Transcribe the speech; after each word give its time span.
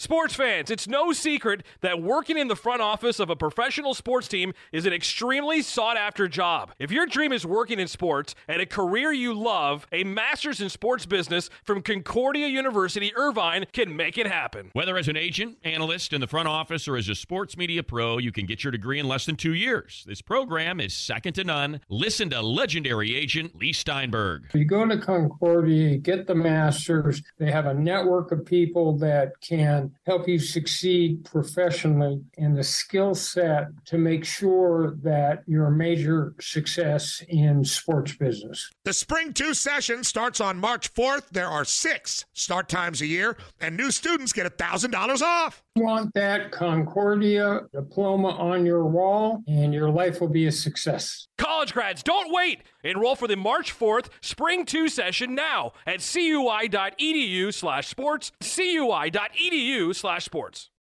Sports 0.00 0.32
fans, 0.32 0.70
it's 0.70 0.88
no 0.88 1.12
secret 1.12 1.62
that 1.82 2.00
working 2.00 2.38
in 2.38 2.48
the 2.48 2.56
front 2.56 2.80
office 2.80 3.20
of 3.20 3.28
a 3.28 3.36
professional 3.36 3.92
sports 3.92 4.28
team 4.28 4.54
is 4.72 4.86
an 4.86 4.94
extremely 4.94 5.60
sought 5.60 5.98
after 5.98 6.26
job. 6.26 6.72
If 6.78 6.90
your 6.90 7.04
dream 7.04 7.32
is 7.34 7.44
working 7.44 7.78
in 7.78 7.86
sports 7.86 8.34
and 8.48 8.62
a 8.62 8.66
career 8.66 9.12
you 9.12 9.34
love, 9.34 9.86
a 9.92 10.04
master's 10.04 10.62
in 10.62 10.70
sports 10.70 11.04
business 11.04 11.50
from 11.64 11.82
Concordia 11.82 12.46
University 12.46 13.14
Irvine 13.14 13.66
can 13.74 13.94
make 13.94 14.16
it 14.16 14.26
happen. 14.26 14.70
Whether 14.72 14.96
as 14.96 15.06
an 15.06 15.18
agent, 15.18 15.58
analyst 15.64 16.14
in 16.14 16.22
the 16.22 16.26
front 16.26 16.48
office, 16.48 16.88
or 16.88 16.96
as 16.96 17.10
a 17.10 17.14
sports 17.14 17.58
media 17.58 17.82
pro, 17.82 18.16
you 18.16 18.32
can 18.32 18.46
get 18.46 18.64
your 18.64 18.70
degree 18.70 19.00
in 19.00 19.06
less 19.06 19.26
than 19.26 19.36
two 19.36 19.52
years. 19.52 20.04
This 20.08 20.22
program 20.22 20.80
is 20.80 20.94
second 20.94 21.34
to 21.34 21.44
none. 21.44 21.82
Listen 21.90 22.30
to 22.30 22.40
legendary 22.40 23.14
agent 23.14 23.54
Leigh 23.54 23.74
Steinberg. 23.74 24.44
You 24.54 24.64
go 24.64 24.88
to 24.88 24.96
Concordia, 24.96 25.98
get 25.98 26.26
the 26.26 26.34
master's, 26.34 27.20
they 27.36 27.50
have 27.50 27.66
a 27.66 27.74
network 27.74 28.32
of 28.32 28.46
people 28.46 28.96
that 28.96 29.38
can 29.42 29.89
help 30.06 30.28
you 30.28 30.38
succeed 30.38 31.24
professionally 31.24 32.20
and 32.38 32.56
the 32.56 32.62
skill 32.62 33.14
set 33.14 33.68
to 33.86 33.98
make 33.98 34.24
sure 34.24 34.96
that 35.02 35.42
you're 35.46 35.66
a 35.66 35.72
major 35.72 36.34
success 36.40 37.22
in 37.28 37.64
sports 37.64 38.14
business. 38.16 38.70
The 38.84 38.92
Spring 38.92 39.32
2 39.32 39.54
session 39.54 40.04
starts 40.04 40.40
on 40.40 40.58
March 40.58 40.92
4th. 40.94 41.28
There 41.30 41.48
are 41.48 41.64
six 41.64 42.24
start 42.32 42.68
times 42.68 43.00
a 43.00 43.06
year, 43.06 43.36
and 43.60 43.76
new 43.76 43.90
students 43.90 44.32
get 44.32 44.46
$1,000 44.58 45.22
off. 45.22 45.62
Want 45.80 46.12
that 46.12 46.52
Concordia 46.52 47.62
diploma 47.72 48.28
on 48.28 48.66
your 48.66 48.84
wall, 48.84 49.42
and 49.48 49.72
your 49.72 49.88
life 49.88 50.20
will 50.20 50.28
be 50.28 50.46
a 50.46 50.52
success. 50.52 51.26
College 51.38 51.72
grads, 51.72 52.02
don't 52.02 52.30
wait. 52.30 52.60
Enroll 52.84 53.16
for 53.16 53.26
the 53.26 53.36
March 53.36 53.76
4th 53.76 54.08
Spring 54.20 54.66
2 54.66 54.90
session 54.90 55.34
now 55.34 55.72
at 55.86 56.00
cui.edu 56.00 57.54
slash 57.54 57.88
sports, 57.88 58.30
cui.edu 58.40 59.94
slash 59.94 60.26
sports. 60.26 60.70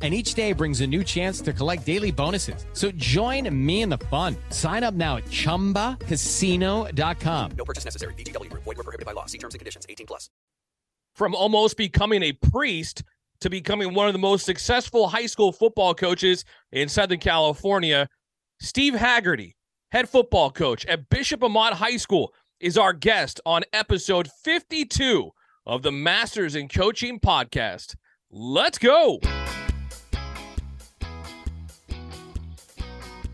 and 0.00 0.14
each 0.14 0.34
day 0.34 0.52
brings 0.52 0.80
a 0.80 0.86
new 0.86 1.02
chance 1.02 1.40
to 1.40 1.52
collect 1.52 1.84
daily 1.84 2.12
bonuses. 2.12 2.64
So 2.72 2.92
join 2.92 3.52
me 3.66 3.82
in 3.82 3.88
the 3.88 3.98
fun. 3.98 4.36
Sign 4.50 4.84
up 4.84 4.94
now 4.94 5.16
at 5.16 5.24
ChumbaCasino.com. 5.24 7.50
No 7.56 7.64
purchase 7.64 7.84
necessary. 7.84 8.14
VGW. 8.14 8.48
Void 8.52 8.64
were 8.64 8.74
prohibited 8.76 9.06
by 9.06 9.12
law. 9.12 9.26
See 9.26 9.38
terms 9.38 9.54
and 9.54 9.58
conditions. 9.58 9.86
18 9.88 10.06
plus. 10.06 10.30
From 11.16 11.34
almost 11.34 11.76
becoming 11.76 12.22
a 12.22 12.30
priest 12.32 13.02
to 13.40 13.50
becoming 13.50 13.94
one 13.94 14.06
of 14.06 14.12
the 14.12 14.18
most 14.18 14.46
successful 14.46 15.08
high 15.08 15.26
school 15.26 15.52
football 15.52 15.94
coaches 15.94 16.44
in 16.72 16.88
Southern 16.88 17.18
California, 17.18 18.08
Steve 18.60 18.94
Haggerty, 18.94 19.56
head 19.90 20.08
football 20.08 20.50
coach 20.50 20.84
at 20.86 21.08
Bishop 21.08 21.42
Amat 21.42 21.74
High 21.74 21.96
School, 21.96 22.32
is 22.60 22.76
our 22.76 22.92
guest 22.92 23.40
on 23.46 23.62
episode 23.72 24.28
52 24.42 25.30
of 25.66 25.82
the 25.82 25.92
Masters 25.92 26.56
in 26.56 26.68
Coaching 26.68 27.20
podcast. 27.20 27.94
Let's 28.30 28.78
go. 28.78 29.20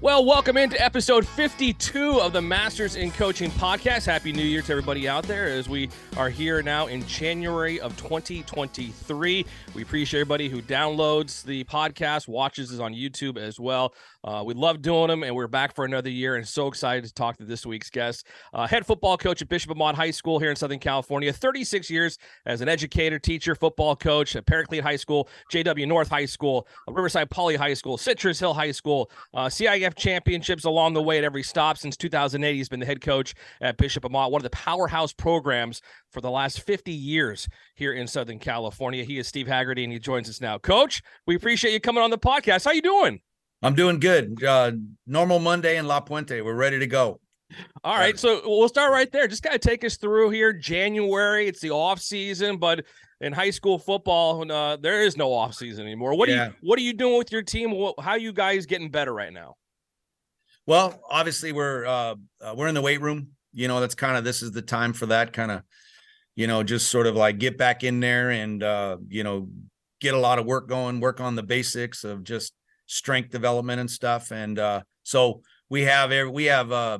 Well, 0.05 0.27
welcome 0.27 0.58
into 0.58 0.78
episode 0.84 1.27
52 1.27 2.20
of 2.20 2.34
the 2.34 2.42
Masters 2.42 2.94
in 2.94 3.10
Coaching 3.10 3.50
podcast. 3.52 4.05
Happy 4.05 4.34
New 4.34 4.44
Year 4.44 4.60
to 4.60 4.70
everybody 4.70 5.08
out 5.08 5.24
there 5.24 5.47
as 5.47 5.66
we 5.66 5.88
are 6.19 6.28
here 6.28 6.60
now 6.60 6.88
in 6.88 7.06
January 7.06 7.80
of 7.80 7.97
2023. 7.97 9.47
We 9.75 9.82
appreciate 9.82 10.20
everybody 10.20 10.50
who 10.50 10.60
downloads 10.60 11.42
the 11.42 11.64
podcast, 11.64 12.28
watches 12.28 12.70
us 12.70 12.80
on 12.80 12.92
YouTube 12.92 13.38
as 13.38 13.59
well. 13.59 13.94
Uh, 14.22 14.42
we 14.44 14.53
love 14.53 14.82
doing 14.82 15.09
them, 15.09 15.22
and 15.22 15.34
we're 15.34 15.47
back 15.47 15.75
for 15.75 15.87
another 15.87 16.10
year 16.10 16.36
and 16.36 16.47
so 16.47 16.66
excited 16.66 17.04
to 17.04 17.15
talk 17.15 17.38
to 17.38 17.44
this 17.44 17.65
week's 17.65 17.88
guest. 17.88 18.26
Uh, 18.53 18.66
head 18.66 18.84
football 18.84 19.16
coach 19.16 19.41
at 19.41 19.48
Bishop 19.48 19.71
Amat 19.71 19.94
High 19.94 20.10
School 20.10 20.38
here 20.38 20.50
in 20.50 20.56
Southern 20.56 20.78
California, 20.78 21.32
36 21.32 21.88
years 21.88 22.19
as 22.44 22.60
an 22.60 22.69
educator, 22.69 23.19
teacher, 23.19 23.54
football 23.54 23.97
coach 23.97 24.36
at 24.36 24.44
Paraclete 24.44 24.82
High 24.82 24.97
School, 24.97 25.31
JW 25.50 25.88
North 25.88 26.09
High 26.09 26.26
School, 26.26 26.69
Riverside 26.88 27.31
Poly 27.31 27.56
High 27.56 27.75
School, 27.75 27.97
Citrus 27.97 28.38
Hill 28.38 28.53
High 28.53 28.72
School, 28.72 29.10
uh, 29.32 29.47
CIF 29.47 29.94
championships 29.97 30.65
along 30.65 30.94
the 30.94 31.03
way 31.03 31.19
at 31.19 31.25
every 31.25 31.43
stop. 31.43 31.78
Since 31.78 31.97
2008, 31.97 32.55
he's 32.55 32.69
been 32.69 32.81
the 32.81 32.87
head 32.87 33.00
coach 33.00 33.34
at 33.60 33.77
Bishop 33.77 34.05
Amat, 34.05 34.31
one 34.31 34.41
of 34.41 34.44
the 34.44 34.50
powerhouse 34.50 35.12
programs 35.12 35.81
for 36.10 36.21
the 36.21 36.31
last 36.31 36.60
50 36.62 36.93
years 36.93 37.49
here 37.75 37.93
in 37.93 38.06
Southern 38.06 38.38
California. 38.38 39.04
He 39.04 39.19
is 39.19 39.28
Steve 39.28 39.47
Haggerty, 39.47 39.84
and 39.84 39.93
he 39.93 39.99
joins 39.99 40.28
us 40.28 40.41
now. 40.41 40.59
Coach, 40.59 41.03
we 41.27 41.34
appreciate 41.34 41.72
you 41.72 41.81
coming 41.81 42.03
on 42.03 42.10
the 42.10 42.19
podcast. 42.19 42.65
How 42.65 42.72
you 42.72 42.83
doing? 42.83 43.21
I'm 43.62 43.75
doing 43.75 43.99
good. 43.99 44.43
Uh, 44.44 44.72
normal 45.06 45.38
Monday 45.38 45.78
in 45.78 45.87
La 45.87 46.00
Puente. 46.00 46.43
We're 46.43 46.54
ready 46.54 46.78
to 46.78 46.87
go. 46.87 47.21
All 47.83 47.97
right, 47.97 48.19
so 48.19 48.41
we'll 48.44 48.69
start 48.69 48.93
right 48.93 49.10
there. 49.12 49.28
Just 49.28 49.43
kind 49.43 49.54
of 49.54 49.60
take 49.60 49.84
us 49.84 49.97
through 49.97 50.31
here. 50.31 50.53
January, 50.53 51.47
it's 51.47 51.60
the 51.60 51.71
off 51.71 52.00
season, 52.00 52.56
but 52.56 52.84
in 53.21 53.33
high 53.33 53.50
school 53.50 53.78
football, 53.78 54.50
uh, 54.50 54.77
there 54.77 55.03
is 55.03 55.16
no 55.16 55.33
off 55.33 55.54
season 55.54 55.87
anymore. 55.87 56.15
What 56.15 56.28
yeah. 56.28 56.34
are 56.34 56.47
you 56.47 56.54
What 56.62 56.78
are 56.78 56.83
you 56.83 56.93
doing 56.93 57.19
with 57.19 57.33
your 57.33 57.43
team? 57.43 57.71
How 57.99 58.12
are 58.12 58.19
you 58.19 58.33
guys 58.33 58.66
getting 58.66 58.91
better 58.91 59.12
right 59.12 59.33
now? 59.33 59.56
Well, 60.66 61.00
obviously 61.08 61.52
we're 61.52 61.84
uh, 61.84 62.14
uh, 62.41 62.54
we're 62.56 62.69
in 62.69 62.75
the 62.75 62.82
weight 62.82 63.00
room. 63.00 63.28
You 63.52 63.69
know, 63.69 63.80
that's 63.80 63.94
kind 63.94 64.16
of 64.16 64.25
this 64.25 64.42
is 64.42 64.52
the 64.52 64.62
time 64.62 64.92
for 64.92 65.06
that 65.06 65.32
kind 65.32 65.50
of, 65.50 65.62
you 66.34 66.47
know, 66.47 66.62
just 66.62 66.88
sort 66.88 67.06
of 67.06 67.16
like 67.16 67.38
get 67.38 67.58
back 67.58 67.84
in 67.84 68.00
there 68.00 68.30
and 68.30 68.62
uh, 68.62 68.97
you 69.08 69.24
know 69.24 69.48
get 70.00 70.14
a 70.14 70.19
lot 70.19 70.38
of 70.38 70.47
work 70.47 70.69
going, 70.69 71.00
work 71.00 71.20
on 71.20 71.34
the 71.34 71.42
basics 71.42 72.04
of 72.04 72.24
just 72.24 72.53
strength 72.86 73.30
development 73.30 73.80
and 73.80 73.91
stuff. 73.91 74.32
And 74.32 74.58
uh, 74.58 74.82
so 75.03 75.42
we 75.69 75.82
have 75.82 76.10
we 76.30 76.44
have 76.47 76.72
uh, 76.72 76.98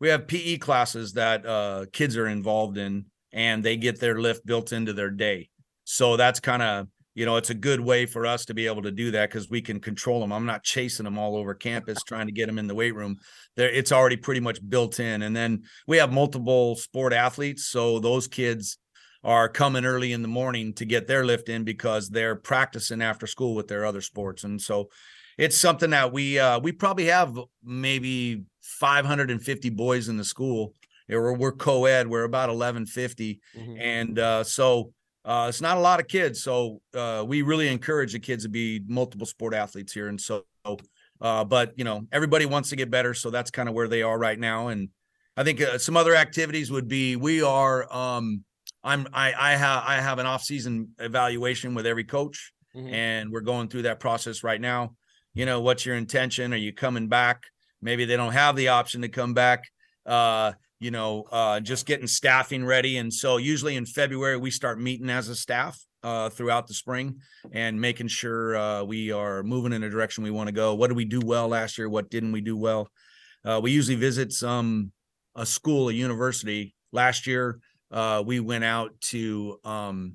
we 0.00 0.08
have 0.08 0.26
PE 0.26 0.58
classes 0.58 1.12
that 1.14 1.46
uh, 1.46 1.86
kids 1.92 2.16
are 2.16 2.26
involved 2.26 2.76
in, 2.76 3.06
and 3.32 3.62
they 3.62 3.76
get 3.76 4.00
their 4.00 4.20
lift 4.20 4.44
built 4.44 4.72
into 4.72 4.92
their 4.92 5.10
day. 5.10 5.48
So 5.84 6.16
that's 6.16 6.40
kind 6.40 6.62
of 6.62 6.88
you 7.14 7.26
know 7.26 7.36
it's 7.36 7.50
a 7.50 7.54
good 7.54 7.80
way 7.80 8.06
for 8.06 8.26
us 8.26 8.44
to 8.46 8.54
be 8.54 8.66
able 8.66 8.82
to 8.82 8.90
do 8.90 9.10
that 9.10 9.30
because 9.30 9.50
we 9.50 9.60
can 9.60 9.80
control 9.80 10.20
them. 10.20 10.32
I'm 10.32 10.46
not 10.46 10.62
chasing 10.62 11.04
them 11.04 11.18
all 11.18 11.36
over 11.36 11.54
campus 11.54 12.02
trying 12.02 12.26
to 12.26 12.32
get 12.32 12.46
them 12.46 12.58
in 12.58 12.66
the 12.66 12.74
weight 12.74 12.94
room. 12.94 13.16
There, 13.56 13.70
it's 13.70 13.92
already 13.92 14.16
pretty 14.16 14.40
much 14.40 14.58
built 14.68 15.00
in. 15.00 15.22
And 15.22 15.34
then 15.34 15.62
we 15.86 15.96
have 15.98 16.12
multiple 16.12 16.76
sport 16.76 17.12
athletes, 17.12 17.66
so 17.66 17.98
those 17.98 18.28
kids 18.28 18.78
are 19.22 19.48
coming 19.48 19.84
early 19.84 20.12
in 20.12 20.22
the 20.22 20.28
morning 20.28 20.72
to 20.74 20.84
get 20.84 21.06
their 21.06 21.24
lift 21.24 21.48
in 21.48 21.64
because 21.64 22.08
they're 22.08 22.36
practicing 22.36 23.02
after 23.02 23.26
school 23.26 23.54
with 23.54 23.68
their 23.68 23.84
other 23.84 24.00
sports 24.00 24.44
and 24.44 24.60
so 24.60 24.88
it's 25.36 25.56
something 25.56 25.90
that 25.90 26.12
we 26.12 26.38
uh 26.38 26.58
we 26.58 26.72
probably 26.72 27.06
have 27.06 27.38
maybe 27.62 28.42
550 28.62 29.70
boys 29.70 30.08
in 30.08 30.16
the 30.16 30.24
school 30.24 30.74
we're, 31.08 31.34
we're 31.34 31.52
co-ed 31.52 32.08
we're 32.08 32.24
about 32.24 32.48
1150 32.48 33.40
mm-hmm. 33.56 33.76
and 33.78 34.18
uh 34.18 34.42
so 34.42 34.92
uh 35.24 35.46
it's 35.48 35.60
not 35.60 35.76
a 35.76 35.80
lot 35.80 36.00
of 36.00 36.08
kids 36.08 36.42
so 36.42 36.80
uh 36.94 37.24
we 37.26 37.42
really 37.42 37.68
encourage 37.68 38.12
the 38.12 38.18
kids 38.18 38.44
to 38.44 38.48
be 38.48 38.82
multiple 38.86 39.26
sport 39.26 39.54
athletes 39.54 39.92
here 39.92 40.08
and 40.08 40.20
so 40.20 40.44
uh 41.20 41.44
but 41.44 41.72
you 41.76 41.84
know 41.84 42.06
everybody 42.12 42.46
wants 42.46 42.70
to 42.70 42.76
get 42.76 42.90
better 42.90 43.14
so 43.14 43.30
that's 43.30 43.50
kind 43.50 43.68
of 43.68 43.74
where 43.74 43.88
they 43.88 44.02
are 44.02 44.18
right 44.18 44.38
now 44.38 44.68
and 44.68 44.88
i 45.36 45.44
think 45.44 45.60
uh, 45.60 45.78
some 45.78 45.96
other 45.96 46.14
activities 46.14 46.70
would 46.70 46.88
be 46.88 47.16
we 47.16 47.42
are 47.42 47.92
um 47.94 48.44
I'm 48.82 49.06
I 49.12 49.32
I 49.38 49.56
have 49.56 49.82
I 49.86 49.96
have 49.96 50.18
an 50.18 50.26
off-season 50.26 50.90
evaluation 50.98 51.74
with 51.74 51.86
every 51.86 52.04
coach, 52.04 52.52
mm-hmm. 52.74 52.92
and 52.92 53.30
we're 53.30 53.40
going 53.40 53.68
through 53.68 53.82
that 53.82 54.00
process 54.00 54.42
right 54.42 54.60
now. 54.60 54.94
You 55.34 55.46
know, 55.46 55.60
what's 55.60 55.84
your 55.84 55.96
intention? 55.96 56.52
Are 56.52 56.58
you 56.58 56.72
coming 56.72 57.08
back? 57.08 57.44
Maybe 57.82 58.04
they 58.04 58.16
don't 58.16 58.32
have 58.32 58.56
the 58.56 58.68
option 58.68 59.02
to 59.02 59.08
come 59.08 59.34
back. 59.34 59.64
You 60.80 60.90
know, 60.90 61.24
uh, 61.30 61.60
just 61.60 61.84
getting 61.84 62.06
staffing 62.06 62.64
ready. 62.64 62.96
And 62.96 63.12
so 63.12 63.36
usually 63.36 63.76
in 63.76 63.84
February 63.84 64.38
we 64.38 64.50
start 64.50 64.80
meeting 64.80 65.10
as 65.10 65.28
a 65.28 65.34
staff 65.34 65.78
uh, 66.02 66.30
throughout 66.30 66.66
the 66.66 66.72
spring 66.72 67.20
and 67.52 67.78
making 67.78 68.08
sure 68.08 68.56
uh, 68.56 68.82
we 68.82 69.12
are 69.12 69.42
moving 69.42 69.74
in 69.74 69.82
a 69.82 69.90
direction 69.90 70.24
we 70.24 70.30
want 70.30 70.48
to 70.48 70.52
go. 70.52 70.74
What 70.74 70.88
did 70.88 70.96
we 70.96 71.04
do 71.04 71.20
well 71.22 71.48
last 71.48 71.76
year? 71.76 71.90
What 71.90 72.08
didn't 72.08 72.32
we 72.32 72.40
do 72.40 72.56
well? 72.56 72.88
Uh, 73.44 73.60
we 73.62 73.72
usually 73.72 73.96
visit 73.96 74.32
some 74.32 74.92
a 75.34 75.44
school, 75.44 75.90
a 75.90 75.92
university. 75.92 76.74
Last 76.92 77.26
year, 77.26 77.60
uh, 77.90 78.22
we 78.24 78.40
went 78.40 78.64
out 78.64 78.98
to 79.00 79.58
um, 79.64 80.14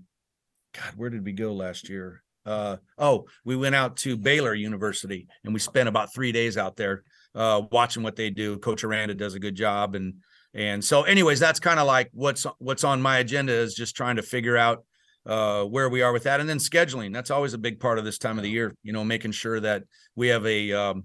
God, 0.74 0.94
where 0.96 1.12
did 1.12 1.24
we 1.24 1.32
go 1.32 1.54
last 1.54 1.90
year? 1.90 2.24
Uh, 2.44 2.78
oh, 2.98 3.26
we 3.44 3.56
went 3.56 3.76
out 3.76 3.98
to 3.98 4.18
Baylor 4.18 4.56
University 4.56 5.28
and 5.44 5.54
we 5.54 5.60
spent 5.60 5.90
about 5.90 6.14
three 6.14 6.32
days 6.32 6.58
out 6.58 6.76
there 6.76 7.04
watching 7.36 8.02
what 8.02 8.16
they 8.16 8.30
do. 8.30 8.58
Coach 8.58 8.84
Aranda 8.84 9.14
does 9.14 9.36
a 9.36 9.40
good 9.40 9.56
job, 9.56 9.94
and 9.94 10.16
and 10.56 10.84
so, 10.84 11.04
anyways, 11.04 11.40
that's 11.40 11.60
kind 11.60 11.80
of 11.80 11.86
like 11.86 12.10
what's 12.14 12.48
what's 12.60 12.86
on 12.86 13.02
my 13.02 13.18
agenda 13.18 13.52
is 13.52 13.76
just 13.76 13.96
trying 13.96 14.16
to 14.16 14.22
figure 14.22 14.56
out 14.56 14.86
uh, 15.26 15.66
where 15.66 15.90
we 15.90 16.02
are 16.02 16.14
with 16.14 16.24
that, 16.24 16.40
and 16.40 16.48
then 16.48 16.60
scheduling. 16.60 17.14
That's 17.14 17.30
always 17.30 17.54
a 17.54 17.58
big 17.58 17.80
part 17.80 18.00
of 18.00 18.06
this 18.06 18.18
time 18.18 18.38
of 18.38 18.44
the 18.44 18.50
year. 18.50 18.74
You 18.82 18.94
know, 18.94 19.04
making 19.04 19.34
sure 19.34 19.60
that 19.60 19.84
we 20.16 20.30
have 20.30 20.46
a 20.46 20.72
um, 20.72 21.04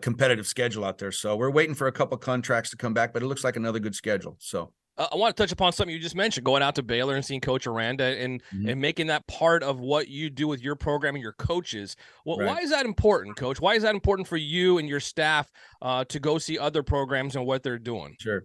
competitive 0.00 0.48
schedule 0.48 0.84
out 0.84 0.98
there. 0.98 1.12
So 1.12 1.36
we're 1.36 1.50
waiting 1.50 1.76
for 1.76 1.86
a 1.86 1.92
couple 1.92 2.16
contracts 2.18 2.70
to 2.70 2.76
come 2.76 2.94
back, 2.94 3.12
but 3.12 3.22
it 3.22 3.26
looks 3.26 3.44
like 3.44 3.54
another 3.54 3.78
good 3.78 3.94
schedule. 3.94 4.36
So 4.40 4.72
uh, 4.96 5.08
I 5.12 5.16
want 5.16 5.36
to 5.36 5.42
touch 5.42 5.52
upon 5.52 5.72
something 5.72 5.94
you 5.94 6.00
just 6.00 6.14
mentioned, 6.14 6.44
going 6.44 6.62
out 6.62 6.74
to 6.76 6.82
Baylor 6.82 7.14
and 7.16 7.24
seeing 7.24 7.40
Coach 7.40 7.66
Aranda 7.66 8.04
and 8.04 8.42
Mhm. 8.54 8.70
and 8.70 8.80
making 8.80 9.08
that 9.08 9.26
part 9.26 9.62
of 9.62 9.80
what 9.80 10.08
you 10.08 10.30
do 10.30 10.46
with 10.46 10.62
your 10.62 10.76
program 10.76 11.14
and 11.14 11.22
your 11.22 11.32
coaches. 11.32 11.96
Well, 12.24 12.38
Right. 12.38 12.46
Why 12.48 12.60
is 12.60 12.70
that 12.70 12.86
important, 12.86 13.36
Coach? 13.36 13.60
Why 13.60 13.74
is 13.74 13.82
that 13.82 13.94
important 13.94 14.28
for 14.28 14.36
you 14.36 14.78
and 14.78 14.88
your 14.88 15.00
staff 15.00 15.50
uh, 15.82 16.04
to 16.06 16.20
go 16.20 16.38
see 16.38 16.58
other 16.58 16.82
programs 16.82 17.36
and 17.36 17.44
what 17.46 17.62
they're 17.62 17.78
doing? 17.78 18.16
Sure. 18.20 18.44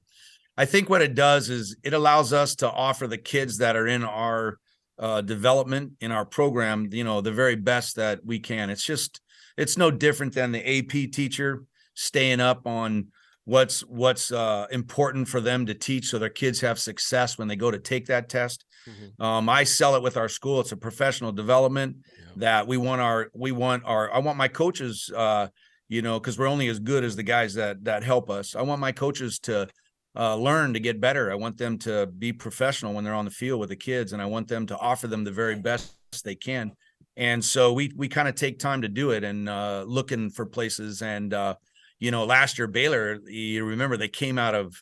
I 0.58 0.66
think 0.66 0.90
what 0.90 1.02
it 1.02 1.16
does 1.16 1.50
is 1.50 1.78
it 1.84 1.94
allows 1.94 2.34
us 2.34 2.56
to 2.56 2.70
offer 2.70 3.08
the 3.08 3.18
kids 3.18 3.58
that 3.60 3.76
are 3.76 3.88
in 3.88 4.04
our 4.04 4.58
uh, 4.98 5.22
development 5.22 5.94
in 6.02 6.12
our 6.12 6.26
program, 6.26 6.90
you 6.92 7.06
know, 7.06 7.22
the 7.22 7.32
very 7.32 7.56
best 7.56 7.96
that 7.96 8.20
we 8.26 8.38
can. 8.38 8.70
It's 8.70 8.84
just, 8.84 9.22
it's 9.56 9.78
no 9.78 9.92
different 9.92 10.34
than 10.34 10.52
the 10.52 10.60
AP 10.60 11.08
teacher 11.14 11.64
staying 11.94 12.42
up 12.42 12.68
on 12.68 13.08
what's 13.50 13.82
what's 13.82 14.32
uh, 14.32 14.68
important 14.72 15.28
for 15.28 15.42
them 15.42 15.66
to 15.66 15.74
teach, 15.74 16.06
so 16.10 16.20
their 16.20 16.30
kids 16.44 16.62
have 16.62 16.78
success 16.80 17.38
when 17.38 17.48
they 17.48 17.56
go 17.56 17.72
to 17.72 17.80
take 17.80 18.06
that 18.06 18.30
test. 18.30 18.64
Mhm. 18.88 19.24
Um, 19.26 19.50
I 19.50 19.64
sell 19.66 19.96
it 19.96 20.04
with 20.04 20.16
our 20.18 20.30
school. 20.30 20.62
It's 20.62 20.72
a 20.72 20.78
professional 20.78 21.32
development 21.32 21.98
Yeah. 21.98 22.26
that 22.38 22.68
we 22.68 22.78
want 22.78 23.02
our 23.02 23.30
we 23.34 23.52
want 23.52 23.84
our 23.86 24.14
I 24.14 24.20
want 24.20 24.38
my 24.38 24.48
coaches 24.48 25.12
uh 25.26 25.48
you 25.88 26.02
know 26.02 26.20
because 26.20 26.38
we're 26.40 26.48
only 26.56 26.68
as 26.70 26.80
good 26.80 27.04
as 27.04 27.16
the 27.16 27.24
guys 27.24 27.54
that 27.56 27.84
that 27.86 28.04
help 28.04 28.30
us. 28.30 28.56
I 28.56 28.62
want 28.62 28.80
my 28.80 28.92
coaches 28.92 29.40
to 29.50 29.68
uh, 30.16 30.36
learn 30.36 30.74
to 30.74 30.80
get 30.80 31.00
better. 31.00 31.32
I 31.32 31.36
want 31.36 31.58
them 31.58 31.78
to 31.80 32.08
be 32.08 32.34
professional 32.34 32.94
when 32.94 33.04
they're 33.04 33.14
on 33.24 33.26
the 33.26 33.32
field 33.32 33.60
with 33.60 33.70
the 33.70 33.76
kids, 33.90 34.12
and 34.14 34.22
I 34.22 34.26
want 34.26 34.48
them 34.48 34.66
to 34.68 34.78
offer 34.78 35.08
them 35.08 35.24
the 35.24 35.32
very 35.32 35.56
best 35.56 35.96
they 36.24 36.36
can. 36.36 36.72
And 37.16 37.44
so 37.44 37.74
we 37.74 37.92
we 37.96 38.08
kind 38.08 38.28
of 38.28 38.36
take 38.36 38.58
time 38.60 38.82
to 38.82 38.88
do 39.02 39.12
it 39.12 39.24
and 39.24 39.48
uh, 39.50 39.84
looking 39.88 40.30
for 40.32 40.46
places. 40.46 41.02
And 41.02 41.34
uh, 41.34 41.56
you 42.00 42.12
know, 42.12 42.26
last 42.26 42.58
year 42.58 42.68
Baylor, 42.68 43.20
you 43.28 43.66
remember 43.66 43.98
they 43.98 44.08
came 44.08 44.38
out 44.38 44.56
of 44.56 44.82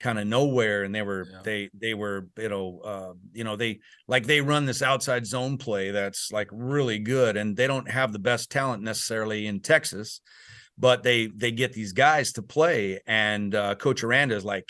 kind 0.00 0.18
of 0.18 0.26
nowhere 0.26 0.84
and 0.84 0.94
they 0.94 1.02
were 1.02 1.26
Yeah. 1.30 1.40
they 1.42 1.70
they 1.74 1.94
were 1.94 2.28
you 2.38 2.48
know 2.48 2.80
uh, 2.84 3.12
you 3.32 3.42
know 3.44 3.56
they 3.56 3.80
like 4.06 4.26
they 4.26 4.40
run 4.40 4.64
this 4.64 4.80
outside 4.82 5.26
zone 5.26 5.58
play 5.58 5.90
that's 5.90 6.30
like 6.30 6.48
really 6.52 6.98
good 7.00 7.36
and 7.36 7.56
they 7.56 7.66
don't 7.66 7.90
have 7.90 8.12
the 8.12 8.18
best 8.20 8.50
talent 8.50 8.82
necessarily 8.82 9.46
in 9.46 9.60
Texas 9.60 10.20
but 10.78 11.02
they 11.02 11.26
they 11.26 11.50
get 11.50 11.72
these 11.72 11.92
guys 11.92 12.32
to 12.34 12.42
play 12.42 13.00
and 13.08 13.54
uh, 13.56 13.74
coach 13.74 14.04
Aranda 14.04 14.36
is 14.36 14.44
like 14.44 14.68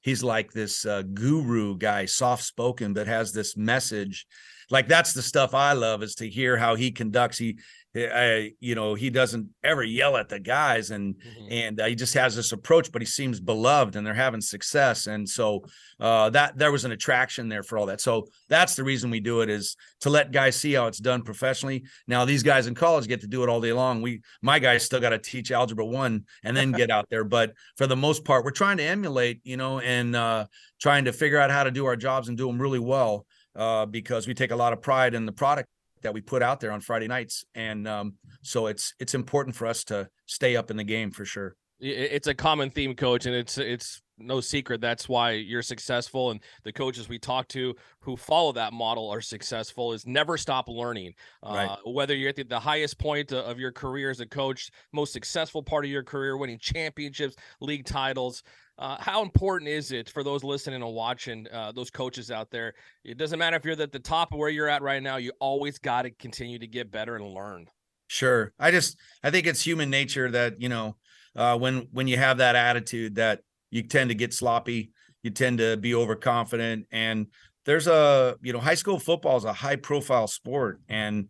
he's 0.00 0.24
like 0.24 0.50
this 0.52 0.84
uh, 0.84 1.02
guru 1.02 1.76
guy 1.78 2.04
soft 2.06 2.42
spoken 2.42 2.92
but 2.92 3.06
has 3.06 3.32
this 3.32 3.56
message 3.56 4.26
like 4.68 4.88
that's 4.88 5.12
the 5.12 5.22
stuff 5.22 5.54
I 5.54 5.74
love 5.74 6.02
is 6.02 6.16
to 6.16 6.28
hear 6.28 6.56
how 6.56 6.74
he 6.74 6.90
conducts 6.90 7.38
he 7.38 7.58
I, 7.96 8.52
you 8.60 8.74
know 8.74 8.94
he 8.94 9.08
doesn't 9.10 9.48
ever 9.64 9.82
yell 9.82 10.16
at 10.16 10.28
the 10.28 10.38
guys 10.38 10.90
and 10.90 11.14
Mhm. 11.16 11.48
and 11.50 11.80
uh, 11.80 11.86
he 11.86 11.94
just 11.94 12.14
has 12.14 12.36
this 12.36 12.52
approach 12.52 12.92
but 12.92 13.00
he 13.00 13.06
seems 13.06 13.40
beloved 13.40 13.96
and 13.96 14.06
they're 14.06 14.12
having 14.14 14.40
success. 14.40 15.06
And 15.06 15.28
so 15.28 15.64
uh 15.98 16.28
that 16.30 16.58
there 16.58 16.70
was 16.72 16.84
an 16.84 16.92
attraction 16.92 17.48
there 17.48 17.62
for 17.62 17.78
all 17.78 17.86
that. 17.86 18.00
So 18.00 18.28
that's 18.48 18.74
the 18.74 18.84
reason 18.84 19.10
we 19.10 19.20
do 19.20 19.40
it 19.40 19.48
is 19.48 19.76
to 20.00 20.10
let 20.10 20.30
guys 20.32 20.56
see 20.56 20.74
how 20.74 20.86
it's 20.88 20.98
done 20.98 21.22
professionally. 21.22 21.84
Now 22.06 22.24
these 22.24 22.42
guys 22.42 22.66
in 22.66 22.74
college 22.74 23.08
get 23.08 23.22
to 23.22 23.26
do 23.26 23.42
it 23.42 23.48
all 23.48 23.60
day 23.60 23.72
long. 23.72 24.02
We 24.02 24.20
my 24.42 24.58
guys 24.58 24.84
still 24.84 25.00
got 25.00 25.10
to 25.10 25.18
teach 25.18 25.50
algebra 25.50 25.84
1 25.86 26.24
and 26.44 26.56
then 26.56 26.72
get 26.72 26.90
out 26.90 27.08
there. 27.08 27.24
But 27.24 27.52
for 27.76 27.86
the 27.86 27.96
most 27.96 28.24
part 28.24 28.44
we're 28.44 28.50
trying 28.50 28.76
to 28.76 28.84
emulate 28.84 29.40
you 29.44 29.56
know 29.56 29.80
and 29.80 30.14
uh 30.14 30.46
trying 30.80 31.06
to 31.06 31.12
figure 31.12 31.38
out 31.38 31.50
how 31.50 31.64
to 31.64 31.70
do 31.70 31.86
our 31.86 31.96
jobs 31.96 32.28
and 32.28 32.36
do 32.36 32.46
them 32.46 32.60
really 32.60 32.78
well 32.78 33.26
uh 33.54 33.86
because 33.86 34.26
we 34.28 34.34
take 34.34 34.50
a 34.50 34.56
lot 34.56 34.72
of 34.74 34.82
pride 34.82 35.14
in 35.14 35.24
the 35.24 35.32
product 35.32 35.68
that 36.02 36.12
we 36.14 36.20
put 36.20 36.42
out 36.42 36.60
there 36.60 36.72
on 36.72 36.80
Friday 36.80 37.08
nights 37.08 37.44
and 37.54 37.86
um 37.88 38.14
so 38.42 38.66
it's 38.66 38.94
it's 39.00 39.14
important 39.14 39.54
for 39.56 39.66
us 39.66 39.84
to 39.84 40.08
stay 40.26 40.56
up 40.56 40.70
in 40.70 40.76
the 40.76 40.84
game 40.84 41.10
for 41.10 41.24
sure 41.24 41.56
it's 41.78 42.26
a 42.26 42.34
common 42.34 42.70
theme 42.70 42.94
coach 42.94 43.26
and 43.26 43.34
it's 43.34 43.58
it's 43.58 44.00
no 44.18 44.40
secret 44.40 44.80
that's 44.80 45.10
why 45.10 45.32
you're 45.32 45.60
successful 45.60 46.30
and 46.30 46.40
the 46.64 46.72
coaches 46.72 47.06
we 47.06 47.18
talk 47.18 47.46
to 47.48 47.74
who 48.00 48.16
follow 48.16 48.50
that 48.50 48.72
model 48.72 49.10
are 49.10 49.20
successful 49.20 49.92
is 49.92 50.06
never 50.06 50.38
stop 50.38 50.68
learning 50.68 51.12
Right. 51.44 51.66
uh, 51.68 51.76
whether 51.84 52.14
you're 52.14 52.30
at 52.30 52.36
the, 52.36 52.44
the 52.44 52.58
highest 52.58 52.98
point 52.98 53.30
of 53.32 53.58
your 53.58 53.72
career 53.72 54.08
as 54.08 54.20
a 54.20 54.26
coach 54.26 54.70
most 54.94 55.12
successful 55.12 55.62
part 55.62 55.84
of 55.84 55.90
your 55.90 56.02
career 56.02 56.38
winning 56.38 56.58
championships 56.58 57.36
league 57.60 57.84
titles 57.84 58.42
uh, 58.78 58.96
how 59.00 59.22
important 59.22 59.68
is 59.68 59.92
it 59.92 60.08
for 60.10 60.22
those 60.22 60.44
listening 60.44 60.82
and 60.82 60.92
watching 60.94 61.46
uh, 61.52 61.72
those 61.72 61.90
coaches 61.90 62.30
out 62.30 62.50
there 62.50 62.74
it 63.04 63.16
doesn't 63.16 63.38
matter 63.38 63.56
if 63.56 63.64
you're 63.64 63.80
at 63.80 63.92
the 63.92 63.98
top 63.98 64.32
of 64.32 64.38
where 64.38 64.50
you're 64.50 64.68
at 64.68 64.82
right 64.82 65.02
now 65.02 65.16
you 65.16 65.32
always 65.40 65.78
got 65.78 66.02
to 66.02 66.10
continue 66.10 66.58
to 66.58 66.66
get 66.66 66.90
better 66.90 67.16
and 67.16 67.24
learn 67.26 67.66
Sure. 68.08 68.52
I 68.58 68.70
just 68.70 68.96
I 69.22 69.30
think 69.30 69.46
it's 69.46 69.64
human 69.64 69.90
nature 69.90 70.30
that, 70.30 70.60
you 70.60 70.68
know, 70.68 70.96
uh 71.34 71.58
when 71.58 71.88
when 71.90 72.08
you 72.08 72.16
have 72.16 72.38
that 72.38 72.56
attitude 72.56 73.16
that 73.16 73.40
you 73.70 73.82
tend 73.82 74.10
to 74.10 74.14
get 74.14 74.32
sloppy, 74.32 74.92
you 75.22 75.30
tend 75.30 75.58
to 75.58 75.76
be 75.76 75.94
overconfident 75.94 76.86
and 76.90 77.26
there's 77.64 77.88
a, 77.88 78.36
you 78.42 78.52
know, 78.52 78.60
high 78.60 78.76
school 78.76 79.00
football 79.00 79.36
is 79.36 79.44
a 79.44 79.52
high 79.52 79.76
profile 79.76 80.28
sport 80.28 80.80
and 80.88 81.28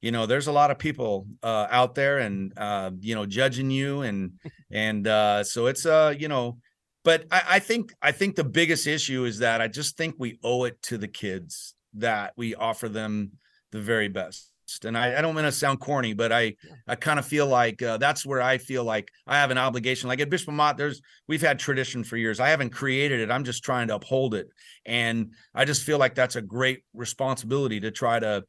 you 0.00 0.12
know, 0.12 0.26
there's 0.26 0.46
a 0.46 0.52
lot 0.52 0.70
of 0.70 0.78
people 0.78 1.26
uh 1.42 1.66
out 1.70 1.94
there 1.94 2.18
and 2.18 2.52
uh 2.58 2.90
you 3.00 3.14
know 3.14 3.24
judging 3.24 3.70
you 3.70 4.02
and 4.02 4.32
and 4.70 5.06
uh 5.06 5.42
so 5.42 5.66
it's 5.66 5.86
uh 5.86 6.14
you 6.16 6.28
know 6.28 6.58
but 7.08 7.24
I, 7.30 7.42
I 7.48 7.58
think 7.58 7.94
I 8.02 8.12
think 8.12 8.36
the 8.36 8.44
biggest 8.44 8.86
issue 8.86 9.24
is 9.24 9.38
that 9.38 9.62
I 9.62 9.68
just 9.68 9.96
think 9.96 10.16
we 10.18 10.38
owe 10.44 10.64
it 10.64 10.76
to 10.82 10.98
the 10.98 11.08
kids 11.08 11.74
that 11.94 12.34
we 12.36 12.54
offer 12.54 12.86
them 12.86 13.32
the 13.72 13.80
very 13.80 14.08
best. 14.08 14.50
And 14.84 14.94
I, 14.94 15.16
I 15.16 15.22
don't 15.22 15.34
want 15.34 15.46
to 15.46 15.52
sound 15.52 15.80
corny, 15.80 16.12
but 16.12 16.32
I 16.32 16.56
I 16.86 16.96
kind 16.96 17.18
of 17.18 17.24
feel 17.24 17.46
like 17.46 17.80
uh, 17.80 17.96
that's 17.96 18.26
where 18.26 18.42
I 18.42 18.58
feel 18.58 18.84
like 18.84 19.08
I 19.26 19.36
have 19.38 19.50
an 19.50 19.56
obligation. 19.56 20.10
Like 20.10 20.20
at 20.20 20.28
Bishop 20.28 20.50
Amat, 20.50 20.76
there's 20.76 21.00
we've 21.26 21.40
had 21.40 21.58
tradition 21.58 22.04
for 22.04 22.18
years. 22.18 22.40
I 22.40 22.50
haven't 22.50 22.74
created 22.74 23.20
it. 23.20 23.30
I'm 23.30 23.44
just 23.44 23.64
trying 23.64 23.88
to 23.88 23.94
uphold 23.94 24.34
it, 24.34 24.50
and 24.84 25.32
I 25.54 25.64
just 25.64 25.84
feel 25.84 25.96
like 25.96 26.14
that's 26.14 26.36
a 26.36 26.42
great 26.42 26.80
responsibility 26.92 27.80
to 27.80 27.90
try 27.90 28.18
to, 28.18 28.44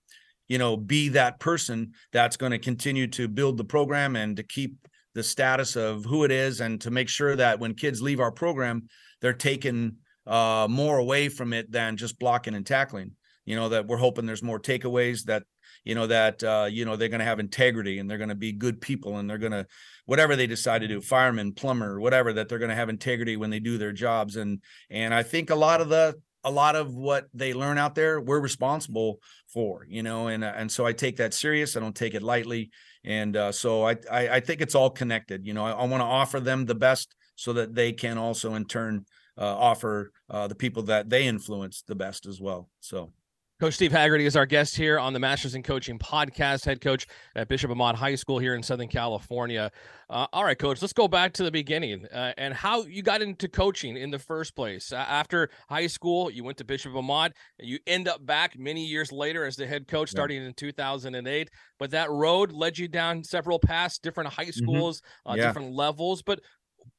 you 0.50 0.58
know, 0.58 0.76
be 0.76 1.08
that 1.10 1.40
person 1.40 1.94
that's 2.12 2.36
going 2.36 2.52
to 2.52 2.60
continue 2.60 3.08
to 3.08 3.30
build 3.30 3.56
the 3.56 3.64
program 3.64 4.18
and 4.18 4.36
to 4.36 4.44
keep 4.44 4.89
the 5.16 5.24
status 5.24 5.76
of 5.76 6.06
who 6.06 6.24
it 6.24 6.32
is, 6.32 6.62
and 6.62 6.80
to 6.82 6.92
make 6.92 7.10
sure 7.10 7.36
that 7.36 7.60
when 7.60 7.74
kids 7.74 8.02
leave 8.02 8.20
our 8.20 8.32
program, 8.32 8.88
they're 9.22 9.34
taken 9.34 9.98
uh, 10.28 10.68
more 10.70 10.98
away 10.98 11.30
from 11.30 11.54
it 11.54 11.72
than 11.72 11.98
just 11.98 12.20
blocking 12.20 12.56
and 12.56 12.66
tackling. 12.66 13.12
You 13.46 13.56
know 13.56 13.70
that 13.70 13.88
we're 13.88 13.98
hoping 13.98 14.26
there's 14.26 14.44
more 14.44 14.60
takeaways 14.60 15.24
that 15.24 15.44
you 15.84 15.96
know 15.96 16.08
that 16.08 16.44
uh, 16.44 16.68
you 16.70 16.86
know 16.86 16.96
they're 16.96 17.10
going 17.10 17.20
to 17.20 17.26
have 17.26 17.40
integrity 17.40 18.00
and 18.00 18.10
they're 18.10 18.18
going 18.18 18.30
to 18.30 18.36
be 18.36 18.52
good 18.52 18.80
people 18.80 19.18
and 19.18 19.30
they're 19.30 19.38
going 19.38 19.52
to 19.52 19.66
whatever 20.06 20.36
they 20.36 20.48
decide 20.48 20.82
to 20.82 20.88
do 20.88 21.02
fireman 21.02 21.54
plumber 21.54 22.00
whatever 22.00 22.34
that 22.34 22.50
they're 22.50 22.60
going 22.60 22.70
to 22.70 22.76
have 22.76 22.90
integrity 22.90 23.38
when 23.38 23.50
they 23.50 23.60
do 23.60 23.78
their 23.78 23.92
jobs. 23.92 24.36
And 24.36 24.62
and 24.90 25.14
i 25.14 25.24
think 25.24 25.50
a 25.50 25.56
lot 25.56 25.82
of 25.82 25.90
the 25.90 26.16
a 26.44 26.52
lot 26.52 26.76
of 26.76 26.94
what 26.94 27.28
they 27.34 27.54
learn 27.54 27.78
out 27.78 27.96
there 27.96 28.22
we're 28.22 28.40
responsible 28.40 29.20
for 29.52 29.86
you 29.90 30.04
know 30.04 30.28
and 30.28 30.44
uh, 30.44 30.54
and 30.56 30.72
so 30.72 30.86
i 30.86 30.94
take 30.94 31.18
that 31.18 31.34
serious. 31.34 31.76
I 31.76 31.80
don't 31.80 31.96
take 31.96 32.14
it 32.14 32.22
lightly 32.22 32.70
and 33.04 33.36
uh, 33.38 33.52
so 33.52 33.84
I, 33.88 33.96
I 34.12 34.30
i 34.30 34.40
think 34.40 34.62
it's 34.62 34.76
all 34.76 34.90
connected 34.90 35.46
you 35.46 35.54
know 35.54 35.66
i, 35.66 35.72
I 35.72 35.86
want 35.86 36.02
to 36.02 36.06
offer 36.06 36.40
them 36.40 36.66
the 36.66 36.76
best 36.76 37.16
so 37.36 37.54
that 37.54 37.76
they 37.76 37.94
can 37.94 38.18
also 38.18 38.56
in 38.56 38.66
turn 38.66 39.06
uh, 39.38 39.56
offer 39.56 40.12
uh, 40.30 40.48
the 40.48 40.56
people 40.56 40.84
that 40.84 41.10
they 41.10 41.26
influence 41.26 41.82
the 41.88 41.96
best 41.96 42.26
as 42.26 42.42
well 42.42 42.70
so 42.82 43.12
Coach 43.60 43.74
Steve 43.74 43.92
Haggerty 43.92 44.26
is 44.26 44.38
our 44.38 44.46
guest 44.46 44.78
here 44.78 44.98
on 44.98 45.12
the 45.12 45.20
Masters 45.20 45.54
in 45.54 45.64
Coaching 45.64 46.00
podcast, 46.00 46.64
head 46.64 46.80
coach 46.80 47.06
at 47.36 47.50
Bishop 47.50 47.70
Amat 47.70 47.94
High 47.98 48.16
School 48.16 48.40
here 48.40 48.56
in 48.56 48.64
Southern 48.64 48.88
California. 48.88 49.70
Uh, 50.10 50.28
all 50.32 50.46
right, 50.46 50.58
coach, 50.58 50.82
let's 50.82 50.94
go 50.94 51.10
back 51.10 51.34
to 51.34 51.44
the 51.44 51.52
beginning 51.52 52.06
uh, 52.06 52.32
and 52.38 52.54
how 52.54 52.84
you 52.84 53.04
got 53.04 53.22
into 53.22 53.50
coaching 53.50 53.98
in 53.98 54.12
the 54.12 54.20
first 54.20 54.56
place. 54.56 54.94
Uh, 54.94 54.96
after 54.96 55.50
high 55.68 55.88
school, 55.88 56.32
you 56.32 56.42
went 56.42 56.58
to 56.60 56.64
Bishop 56.64 56.96
Amat. 56.96 57.34
And 57.60 57.68
you 57.68 57.80
end 57.86 58.08
up 58.08 58.26
back 58.26 58.58
many 58.58 58.86
years 58.86 59.12
later 59.12 59.44
as 59.44 59.58
the 59.58 59.68
head 59.68 59.90
coach, 59.90 60.08
Yeah. 60.12 60.20
starting 60.20 60.42
in 60.42 60.54
2008. 60.54 61.50
But 61.80 61.92
that 61.92 62.10
road 62.10 62.54
led 62.54 62.78
you 62.78 62.88
down 62.88 63.26
several 63.26 63.60
paths, 63.60 64.00
different 64.00 64.32
high 64.32 64.52
schools, 64.52 65.02
uh, 65.26 65.34
Yeah. 65.36 65.48
different 65.48 65.74
levels. 65.74 66.22
But 66.22 66.40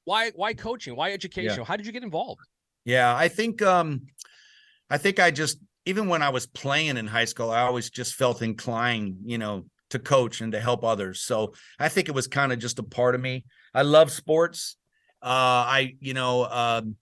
why, 0.05 0.31
why 0.33 0.53
coaching? 0.53 0.95
Why 0.95 1.13
education? 1.13 1.65
How 1.65 1.79
did 1.79 1.87
you 1.87 1.93
get 1.93 2.03
involved? 2.03 2.43
Yeah, 2.85 3.17
I 3.17 3.29
think 3.29 3.63
um 3.63 4.03
I 4.91 4.99
think 4.99 5.19
I 5.21 5.31
just 5.31 5.57
even 5.91 6.09
when 6.09 6.23
I 6.23 6.29
was 6.31 6.47
playing 6.47 6.97
in 6.97 7.07
high 7.07 7.25
school, 7.25 7.51
I 7.51 7.63
always 7.63 7.91
just 7.91 8.15
felt 8.15 8.43
inclined, 8.43 9.17
you 9.25 9.39
know, 9.39 9.67
to 9.91 9.99
coach 9.99 10.41
and 10.41 10.53
to 10.53 10.61
help 10.61 10.85
others. 10.85 11.21
So 11.21 11.55
I 11.79 11.89
think 11.89 12.09
it 12.09 12.15
was 12.15 12.29
kind 12.29 12.53
of 12.53 12.61
just 12.61 12.79
a 12.79 12.85
part 12.85 13.17
of 13.17 13.21
me. 13.21 13.45
I 13.75 13.83
love 13.83 14.11
sports. 14.13 14.77
Uh 15.23 15.67
I, 15.79 15.97
you 16.01 16.15
know, 16.15 16.45
um 16.45 16.97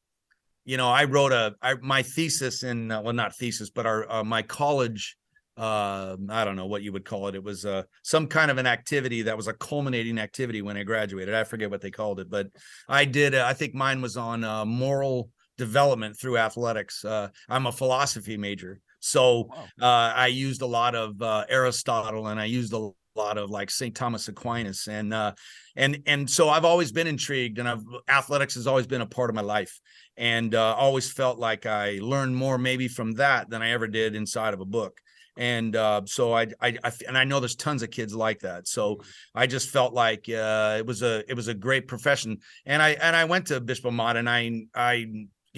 you 0.65 0.77
know, 0.77 0.89
I 0.89 1.05
wrote 1.05 1.33
a 1.33 1.55
I, 1.63 1.75
my 1.75 2.03
thesis 2.03 2.63
in 2.63 2.91
uh, 2.91 3.03
well 3.03 3.13
not 3.13 3.37
thesis, 3.37 3.71
but 3.71 3.85
our 3.87 4.11
uh, 4.11 4.25
my 4.25 4.43
college 4.43 5.17
uh 5.59 6.17
I 6.31 6.45
don't 6.45 6.57
know 6.57 6.67
what 6.67 6.83
you 6.83 6.93
would 6.95 7.05
call 7.05 7.29
it. 7.29 7.35
It 7.35 7.45
was 7.45 7.67
uh 7.67 7.83
some 8.03 8.27
kind 8.27 8.51
of 8.51 8.57
an 8.57 8.67
activity 8.67 9.21
that 9.23 9.37
was 9.37 9.49
a 9.49 9.53
culminating 9.53 10.19
activity 10.19 10.63
when 10.63 10.79
I 10.79 10.83
graduated. 10.83 11.35
I 11.35 11.45
forget 11.45 11.71
what 11.71 11.83
they 11.83 11.91
called 11.91 12.21
it, 12.21 12.31
but 12.31 12.47
I 12.89 13.05
did 13.05 13.35
uh, 13.35 13.45
I 13.47 13.53
think 13.53 13.75
mine 13.75 14.01
was 14.01 14.17
on 14.17 14.45
uh 14.45 14.65
moral 14.65 15.29
development 15.59 16.19
through 16.19 16.39
athletics. 16.39 17.05
Uh, 17.05 17.29
I'm 17.49 17.67
a 17.67 17.73
philosophy 17.73 18.39
major, 18.39 18.81
so 19.01 19.51
uh, 19.81 20.13
I 20.15 20.29
used 20.29 20.63
a 20.63 20.67
lot 20.67 20.95
of 20.95 21.21
uh, 21.21 21.45
Aristotle 21.49 22.29
and 22.29 22.41
I 22.41 22.47
used 22.47 22.73
a 22.73 22.91
lot 23.15 23.37
of 23.37 23.51
like 23.51 23.69
St. 23.69 23.95
Thomas 23.95 24.29
Aquinas 24.29 24.87
and 24.87 25.13
uh 25.13 25.33
and 25.75 26.01
and 26.07 26.31
so 26.31 26.49
I've 26.49 26.65
always 26.65 26.93
been 26.93 27.09
intrigued 27.09 27.59
and 27.59 27.69
I've 27.69 27.83
athletics 28.09 28.55
has 28.55 28.69
always 28.69 28.87
been 28.87 29.01
a 29.01 29.07
part 29.07 29.29
of 29.29 29.35
my 29.35 29.43
life 29.43 29.81
and 30.17 30.55
uh 30.55 30.77
always 30.79 31.11
felt 31.11 31.37
like 31.37 31.67
I 31.67 31.99
learned 32.01 32.37
more 32.37 32.59
maybe 32.59 32.87
from 32.87 33.13
that 33.15 33.51
than 33.51 33.61
I 33.61 33.73
ever 33.73 33.89
did 33.89 34.15
inside 34.15 34.55
of 34.55 34.61
a 34.61 34.65
book 34.65 35.01
and 35.39 35.77
uh, 35.77 36.03
so 36.05 36.33
I, 36.33 36.49
I, 36.61 36.77
I, 36.83 36.93
and 37.07 37.17
I 37.17 37.23
know 37.23 37.39
there's 37.39 37.55
tons 37.55 37.85
of 37.85 37.93
kids 37.93 38.13
like 38.13 38.41
that. 38.41 38.67
So 38.67 38.99
I 39.37 39.47
just 39.47 39.71
felt 39.71 39.95
like 39.95 40.29
uh, 40.29 40.75
it 40.79 40.85
was 40.85 41.03
a 41.03 41.23
it 41.31 41.35
was 41.35 41.47
a 41.47 41.55
great 41.55 41.87
profession, 41.87 42.39
and 42.67 42.83
I 42.83 42.91
and 42.91 43.15
I 43.15 43.25
went 43.25 43.47
to 43.47 43.61
Bishop 43.61 43.87
Amat, 43.87 44.17
and 44.17 44.29
I 44.29 44.67
I 44.75 45.07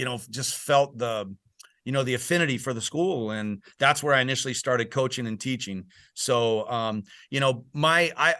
you 0.00 0.06
know 0.06 0.18
just 0.30 0.56
felt 0.56 0.96
the 0.96 1.30
you 1.84 1.92
know 1.92 2.02
the 2.02 2.14
affinity 2.14 2.56
for 2.56 2.72
the 2.72 2.80
school 2.80 3.32
and 3.32 3.62
that's 3.78 4.02
where 4.02 4.14
i 4.14 4.22
initially 4.22 4.54
started 4.54 4.90
coaching 4.90 5.26
and 5.26 5.38
teaching. 5.38 5.84
So 6.14 6.66
um 6.70 7.02
you 7.28 7.38
know 7.38 7.66
my 7.74 8.10
i 8.16 8.34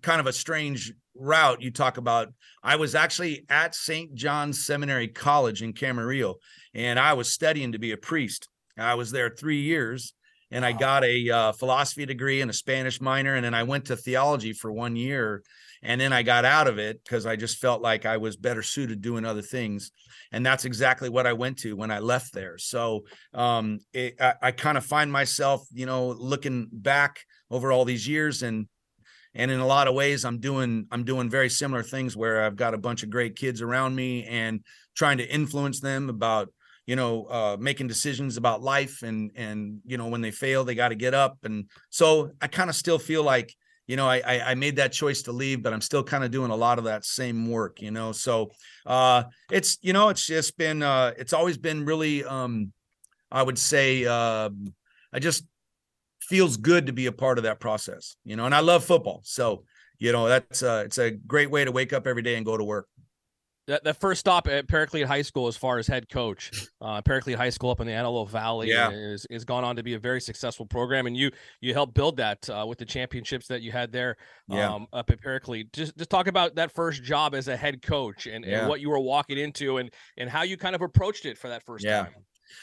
kind 0.00 0.20
of 0.20 0.26
a 0.26 0.32
strange 0.32 0.92
route 1.14 1.62
you 1.62 1.70
talk 1.70 1.96
about. 1.98 2.32
I 2.62 2.76
was 2.76 2.94
actually 2.94 3.44
at 3.50 3.74
st 3.74 4.14
john's 4.14 4.64
seminary 4.64 5.08
college 5.08 5.62
in 5.62 5.74
camarillo 5.74 6.36
and 6.74 6.98
i 6.98 7.12
was 7.12 7.30
studying 7.30 7.72
to 7.72 7.78
be 7.78 7.92
a 7.92 7.98
priest. 7.98 8.48
I 8.78 8.94
was 8.94 9.10
there 9.10 9.28
three 9.28 9.60
years 9.60 10.14
and 10.50 10.64
i 10.64 10.72
got 10.72 11.04
a 11.04 11.30
uh, 11.30 11.52
philosophy 11.52 12.06
degree 12.06 12.40
and 12.40 12.50
a 12.50 12.54
spanish 12.54 13.00
minor 13.00 13.34
and 13.34 13.44
then 13.44 13.54
i 13.54 13.62
went 13.62 13.86
to 13.86 13.96
theology 13.96 14.52
for 14.52 14.70
one 14.70 14.96
year 14.96 15.42
and 15.82 16.00
then 16.00 16.12
i 16.12 16.22
got 16.22 16.44
out 16.44 16.68
of 16.68 16.78
it 16.78 17.02
because 17.02 17.26
i 17.26 17.36
just 17.36 17.58
felt 17.58 17.82
like 17.82 18.06
i 18.06 18.16
was 18.16 18.36
better 18.36 18.62
suited 18.62 19.00
doing 19.00 19.24
other 19.24 19.42
things 19.42 19.90
and 20.32 20.44
that's 20.44 20.64
exactly 20.64 21.08
what 21.08 21.26
I 21.26 21.32
went 21.32 21.58
to 21.58 21.76
when 21.76 21.90
I 21.90 21.98
left 21.98 22.32
there. 22.32 22.58
So 22.58 23.04
um, 23.34 23.78
it, 23.92 24.16
I, 24.20 24.34
I 24.42 24.50
kind 24.52 24.78
of 24.78 24.84
find 24.84 25.10
myself, 25.10 25.66
you 25.72 25.86
know, 25.86 26.08
looking 26.08 26.68
back 26.72 27.20
over 27.50 27.72
all 27.72 27.84
these 27.84 28.06
years, 28.06 28.42
and 28.42 28.66
and 29.34 29.50
in 29.50 29.60
a 29.60 29.66
lot 29.66 29.88
of 29.88 29.94
ways, 29.94 30.24
I'm 30.24 30.38
doing 30.38 30.86
I'm 30.90 31.04
doing 31.04 31.30
very 31.30 31.50
similar 31.50 31.82
things 31.82 32.16
where 32.16 32.44
I've 32.44 32.56
got 32.56 32.74
a 32.74 32.78
bunch 32.78 33.02
of 33.02 33.10
great 33.10 33.36
kids 33.36 33.62
around 33.62 33.94
me 33.94 34.24
and 34.24 34.60
trying 34.96 35.18
to 35.18 35.28
influence 35.28 35.80
them 35.80 36.08
about 36.08 36.52
you 36.86 36.96
know 36.96 37.24
uh, 37.24 37.56
making 37.58 37.88
decisions 37.88 38.36
about 38.36 38.62
life 38.62 39.02
and 39.02 39.30
and 39.36 39.80
you 39.84 39.98
know 39.98 40.08
when 40.08 40.20
they 40.20 40.30
fail 40.30 40.64
they 40.64 40.74
got 40.74 40.88
to 40.88 40.94
get 40.94 41.14
up 41.14 41.36
and 41.42 41.68
so 41.90 42.30
i 42.40 42.46
kind 42.46 42.70
of 42.70 42.76
still 42.76 42.98
feel 42.98 43.22
like 43.22 43.52
you 43.86 43.96
know, 43.96 44.08
I, 44.08 44.50
I 44.50 44.54
made 44.54 44.76
that 44.76 44.92
choice 44.92 45.22
to 45.22 45.32
leave, 45.32 45.62
but 45.62 45.72
I'm 45.72 45.80
still 45.80 46.02
kind 46.02 46.24
of 46.24 46.30
doing 46.30 46.50
a 46.50 46.56
lot 46.56 46.78
of 46.78 46.84
that 46.84 47.04
same 47.04 47.48
work, 47.48 47.80
you 47.80 47.90
know. 47.90 48.12
So 48.12 48.50
uh 48.84 49.24
it's 49.50 49.78
you 49.80 49.92
know, 49.92 50.08
it's 50.08 50.26
just 50.26 50.56
been 50.58 50.82
uh 50.82 51.12
it's 51.16 51.32
always 51.32 51.56
been 51.56 51.84
really 51.84 52.24
um 52.24 52.72
I 53.30 53.42
would 53.42 53.58
say 53.58 54.04
uh 54.04 54.50
I 55.12 55.18
just 55.18 55.44
feels 56.20 56.56
good 56.56 56.86
to 56.86 56.92
be 56.92 57.06
a 57.06 57.12
part 57.12 57.38
of 57.38 57.44
that 57.44 57.60
process, 57.60 58.16
you 58.24 58.36
know, 58.36 58.46
and 58.46 58.54
I 58.54 58.60
love 58.60 58.84
football. 58.84 59.20
So, 59.24 59.64
you 59.98 60.12
know, 60.12 60.28
that's 60.28 60.62
uh 60.62 60.82
it's 60.84 60.98
a 60.98 61.12
great 61.12 61.50
way 61.50 61.64
to 61.64 61.72
wake 61.72 61.92
up 61.92 62.06
every 62.06 62.22
day 62.22 62.36
and 62.36 62.44
go 62.44 62.56
to 62.56 62.64
work 62.64 62.88
that, 63.66 63.84
that 63.84 64.00
first 64.00 64.20
stop 64.20 64.46
at 64.46 64.68
Paraclete 64.68 65.06
High 65.06 65.22
School 65.22 65.48
as 65.48 65.56
far 65.56 65.78
as 65.78 65.86
head 65.86 66.08
coach. 66.08 66.50
Uh, 66.80 67.02
Paraclete 67.02 67.36
High 67.36 67.50
School 67.50 67.70
up 67.70 67.80
in 67.80 67.86
the 67.86 67.92
Antelope 67.92 68.30
Valley 68.30 68.68
yeah. 68.68 68.90
is, 68.90 69.26
is 69.28 69.44
gone 69.44 69.64
on 69.64 69.76
to 69.76 69.82
be 69.82 69.94
a 69.94 69.98
very 69.98 70.20
successful 70.20 70.66
program, 70.66 71.06
and 71.06 71.16
you 71.16 71.30
you 71.60 71.74
helped 71.74 71.94
build 71.94 72.16
that 72.18 72.48
uh, 72.48 72.64
with 72.66 72.78
the 72.78 72.84
championships 72.84 73.48
that 73.48 73.62
you 73.62 73.72
had 73.72 73.90
there 73.90 74.16
yeah. 74.48 74.72
um, 74.72 74.86
up 74.92 75.10
at 75.10 75.20
Paraclete. 75.20 75.72
Just 75.72 75.96
just 75.96 76.10
talk 76.10 76.26
about 76.26 76.54
that 76.56 76.72
first 76.72 77.02
job 77.02 77.34
as 77.34 77.48
a 77.48 77.56
head 77.56 77.82
coach 77.82 78.26
and, 78.26 78.44
yeah. 78.44 78.60
and 78.60 78.68
what 78.68 78.80
you 78.80 78.90
were 78.90 79.00
walking 79.00 79.38
into 79.38 79.78
and 79.78 79.90
and 80.16 80.30
how 80.30 80.42
you 80.42 80.56
kind 80.56 80.74
of 80.74 80.82
approached 80.82 81.26
it 81.26 81.36
for 81.36 81.48
that 81.48 81.64
first 81.64 81.84
yeah. 81.84 82.04
time. 82.04 82.14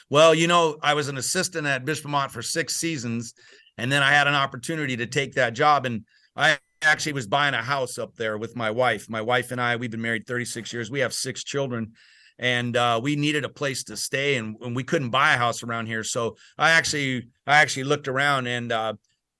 Well, 0.09 0.33
you 0.33 0.47
know, 0.47 0.77
I 0.81 0.93
was 0.93 1.09
an 1.09 1.17
assistant 1.17 1.67
at 1.67 1.83
Bishop 1.85 2.05
Amat 2.05 2.31
for 2.31 2.41
six 2.41 2.77
seasons, 2.77 3.33
and 3.77 3.91
then 3.91 4.01
I 4.01 4.11
had 4.11 4.27
an 4.27 4.35
opportunity 4.35 4.95
to 4.97 5.05
take 5.05 5.33
that 5.33 5.53
job, 5.53 5.85
and 5.85 6.05
I 6.35 6.57
actually 6.85 7.13
was 7.13 7.27
buying 7.27 7.53
a 7.53 7.61
house 7.61 7.97
up 7.97 8.15
there 8.15 8.37
with 8.37 8.55
my 8.55 8.71
wife. 8.71 9.09
My 9.09 9.21
wife 9.21 9.51
and 9.51 9.59
I, 9.59 9.75
we've 9.75 9.91
been 9.91 10.01
married 10.01 10.25
36 10.27 10.71
years. 10.73 10.91
We 10.91 10.99
have 10.99 11.13
six 11.13 11.43
children 11.43 11.93
and 12.39 12.75
uh, 12.75 12.99
we 13.01 13.15
needed 13.15 13.45
a 13.45 13.49
place 13.49 13.83
to 13.85 13.97
stay 13.97 14.35
and, 14.35 14.55
and, 14.61 14.75
we 14.75 14.83
couldn't 14.83 15.11
buy 15.11 15.33
a 15.33 15.37
house 15.37 15.61
around 15.63 15.85
here. 15.85 16.03
So 16.03 16.35
I 16.57 16.71
actually, 16.71 17.27
I 17.45 17.57
actually 17.57 17.83
looked 17.83 18.07
around 18.07 18.47
and 18.47 18.71
uh, 18.71 18.93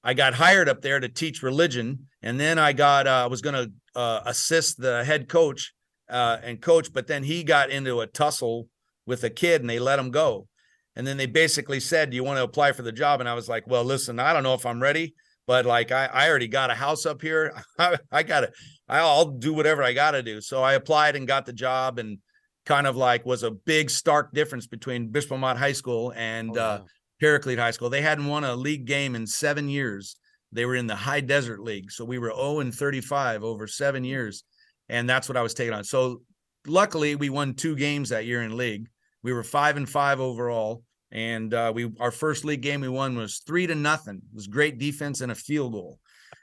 I 0.04 0.14
got 0.14 0.34
hired 0.34 0.70
up 0.70 0.82
there 0.82 1.00
to 1.00 1.10
teach 1.10 1.42
religion. 1.42 2.08
And 2.22 2.40
then 2.40 2.60
I 2.60 2.74
got, 2.74 3.08
uh, 3.08 3.28
was 3.30 3.42
going 3.42 3.56
to 3.56 4.00
uh, 4.00 4.22
assist 4.26 4.80
the 4.80 5.04
head 5.04 5.28
coach 5.28 5.74
uh, 6.10 6.38
and 6.44 6.62
coach, 6.62 6.94
but 6.94 7.08
then 7.08 7.24
he 7.24 7.44
got 7.44 7.72
into 7.72 8.02
a 8.02 8.08
tussle 8.08 8.68
with 9.06 9.24
a 9.24 9.30
kid 9.30 9.62
and 9.62 9.70
they 9.70 9.80
let 9.80 10.00
him 10.00 10.12
go. 10.12 10.48
And 10.96 11.08
then 11.08 11.18
they 11.18 11.26
basically 11.26 11.80
said, 11.80 12.12
Do 12.12 12.16
you 12.16 12.24
want 12.24 12.38
to 12.38 12.44
apply 12.44 12.72
for 12.74 12.84
the 12.84 12.92
job? 12.92 13.20
And 13.20 13.28
I 13.28 13.34
was 13.34 13.50
like, 13.50 13.66
Well, 13.66 13.84
listen, 13.84 14.20
I 14.20 14.32
don't 14.34 14.44
know 14.44 14.54
if 14.54 14.66
I'm 14.66 14.82
ready 14.82 15.16
but 15.48 15.66
like 15.66 15.92
I, 15.92 16.06
I 16.06 16.30
already 16.30 16.48
got 16.48 16.70
a 16.70 16.76
house 16.76 17.06
up 17.06 17.22
here. 17.22 17.54
I, 17.80 17.98
I 18.12 18.24
gotta, 18.24 18.52
I'll 18.88 19.32
do 19.32 19.54
whatever 19.54 19.84
I 19.84 19.94
gotta 19.94 20.24
do. 20.24 20.42
So 20.42 20.64
I 20.64 20.74
applied 20.74 21.16
and 21.16 21.28
got 21.28 21.46
the 21.46 21.54
job 21.54 22.00
and 22.00 22.20
kind 22.66 22.88
of 22.88 22.96
like 22.96 23.26
was 23.26 23.44
a 23.44 23.52
big 23.52 23.90
stark 23.90 24.34
difference 24.34 24.68
between 24.68 25.10
Bishop 25.10 25.34
Amat 25.34 25.58
High 25.58 25.74
School 25.74 26.14
and 26.16 26.58
oh, 26.58 26.62
uh, 26.62 26.82
Paraclete 27.22 27.60
High 27.60 27.72
School. 27.72 27.90
They 27.90 28.02
hadn't 28.02 28.28
won 28.28 28.44
a 28.44 28.56
league 28.56 28.86
game 28.86 29.16
in 29.16 29.28
seven 29.28 29.70
years. 29.70 30.16
They 30.52 30.66
were 30.66 30.76
in 30.76 30.88
the 30.88 30.96
High 30.96 31.22
Desert 31.22 31.62
League. 31.62 31.92
So 31.92 32.06
we 32.06 32.20
were 32.20 32.32
0 32.34 32.60
and 32.60 32.74
35 32.74 33.44
over 33.44 33.68
seven 33.68 34.04
years. 34.04 34.44
And 34.88 35.10
that's 35.10 35.28
what 35.28 35.38
I 35.38 35.42
was 35.42 35.54
taking 35.54 35.74
on. 35.74 35.84
So 35.84 36.22
luckily 36.68 37.16
we 37.16 37.30
won 37.30 37.56
two 37.56 37.76
games 37.76 38.10
that 38.10 38.26
year 38.26 38.44
in 38.44 38.56
league. 38.56 38.88
We 39.24 39.34
were 39.34 39.44
five 39.44 39.78
and 39.78 39.90
five 39.90 40.20
overall 40.20 40.84
and 41.14 41.54
uh, 41.54 41.72
we 41.74 41.90
our 42.00 42.12
first 42.12 42.44
league 42.44 42.62
game 42.62 42.82
we 42.82 42.90
won 42.90 43.16
was 43.16 43.40
three 43.46 43.68
to 43.68 43.76
nothing. 43.76 44.16
It 44.16 44.36
was 44.36 44.48
great 44.48 44.80
defense 44.80 45.22
and 45.22 45.32
a 45.32 45.36
field 45.36 45.72
goal, 45.72 46.00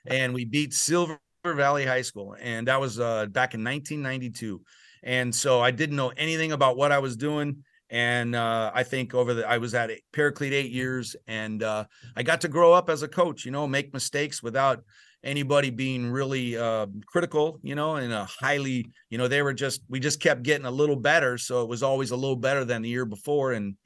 and 0.07 0.33
we 0.33 0.45
beat 0.45 0.73
Silver 0.73 1.19
Valley 1.45 1.85
High 1.85 2.03
School, 2.03 2.37
and 2.41 2.69
that 2.69 2.81
was 2.81 2.99
uh, 2.99 3.27
back 3.27 3.55
in 3.55 3.63
1992. 3.65 4.63
And 5.03 5.35
so 5.35 5.61
I 5.61 5.71
didn't 5.71 5.97
know 5.97 6.13
anything 6.17 6.53
about 6.53 6.77
what 6.77 6.93
I 6.93 6.99
was 6.99 7.17
doing. 7.17 7.65
And 7.89 8.37
uh, 8.37 8.71
I 8.73 8.85
think 8.85 9.15
over 9.15 9.35
the 9.35 9.49
I 9.49 9.59
was 9.59 9.75
at 9.75 9.91
Paraclete 10.13 10.53
eight 10.53 10.71
years, 10.71 11.17
and 11.27 11.63
uh, 11.63 11.85
I 12.15 12.23
got 12.23 12.43
to 12.43 12.49
grow 12.49 12.73
up 12.73 12.89
as 12.89 13.03
a 13.03 13.09
coach. 13.09 13.45
You 13.45 13.51
know, 13.51 13.67
make 13.67 13.93
mistakes 13.93 14.43
without 14.43 14.85
anybody 15.25 15.71
being 15.71 16.11
really 16.11 16.57
uh, 16.57 16.87
critical, 17.07 17.59
you 17.63 17.75
know, 17.75 17.97
and 17.97 18.13
a 18.13 18.25
highly, 18.25 18.91
you 19.11 19.19
know, 19.19 19.29
they 19.29 19.43
were 19.43 19.53
just, 19.53 19.83
we 19.89 20.01
just 20.01 20.21
kept 20.21 20.43
getting 20.43 20.65
a 20.65 20.71
little 20.71 20.97
better. 20.97 21.37
So 21.37 21.63
it 21.63 21.69
was 21.69 21.83
always 21.83 22.11
a 22.11 22.17
little 22.17 22.37
better 22.37 22.65
than 22.65 22.81
the 22.81 22.89
year 22.89 23.05
before. 23.05 23.53
And 23.53 23.77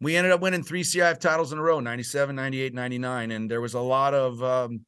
we 0.00 0.16
ended 0.16 0.32
up 0.32 0.40
winning 0.40 0.62
three 0.62 0.82
CIF 0.82 1.18
titles 1.18 1.52
in 1.52 1.58
a 1.58 1.62
row 1.62 1.80
97, 1.80 2.34
98, 2.34 2.74
99. 2.74 3.30
And 3.30 3.50
there 3.50 3.60
was 3.60 3.74
a 3.74 3.80
lot 3.80 4.14
of, 4.14 4.42
um, 4.42 4.80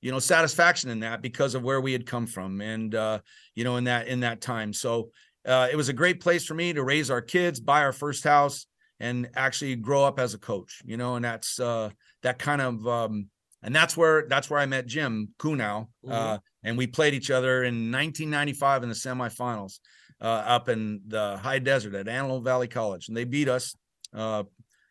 you 0.00 0.10
know, 0.10 0.18
satisfaction 0.18 0.90
in 0.90 1.00
that 1.00 1.20
because 1.20 1.54
of 1.54 1.62
where 1.62 1.80
we 1.80 1.92
had 1.92 2.06
come 2.06 2.26
from 2.26 2.60
and, 2.60 2.94
uh, 2.94 3.18
you 3.54 3.64
know, 3.64 3.76
in 3.76 3.84
that, 3.84 4.08
in 4.08 4.20
that 4.20 4.40
time. 4.40 4.72
So 4.72 5.10
uh, 5.44 5.68
it 5.70 5.76
was 5.76 5.88
a 5.88 5.92
great 5.92 6.20
place 6.20 6.46
for 6.46 6.54
me 6.54 6.72
to 6.72 6.82
raise 6.82 7.10
our 7.10 7.20
kids, 7.20 7.60
buy 7.60 7.82
our 7.82 7.92
first 7.92 8.24
house 8.24 8.66
and 8.98 9.28
actually 9.34 9.76
grow 9.76 10.04
up 10.04 10.18
as 10.18 10.32
a 10.32 10.38
coach, 10.38 10.80
you 10.84 10.96
know, 10.96 11.16
and 11.16 11.24
that's, 11.24 11.60
uh, 11.60 11.90
that 12.22 12.38
kind 12.38 12.62
of, 12.62 12.86
um, 12.88 13.28
and 13.62 13.74
that's 13.74 13.96
where, 13.96 14.26
that's 14.28 14.48
where 14.48 14.60
I 14.60 14.66
met 14.66 14.86
Jim 14.86 15.28
Kunau. 15.38 15.88
Mm-hmm. 16.04 16.12
Uh, 16.12 16.38
and 16.62 16.78
we 16.78 16.86
played 16.86 17.14
each 17.14 17.30
other 17.30 17.62
in 17.62 17.92
1995 17.92 18.84
in 18.84 18.88
the 18.88 18.94
semifinals 18.94 19.80
uh, 20.20 20.24
up 20.24 20.68
in 20.68 21.02
the 21.06 21.36
high 21.36 21.58
desert 21.58 21.94
at 21.94 22.08
Antelope 22.08 22.44
Valley 22.44 22.68
College. 22.68 23.08
And 23.08 23.16
they 23.16 23.24
beat 23.24 23.48
us 23.48 23.76
uh, 24.14 24.44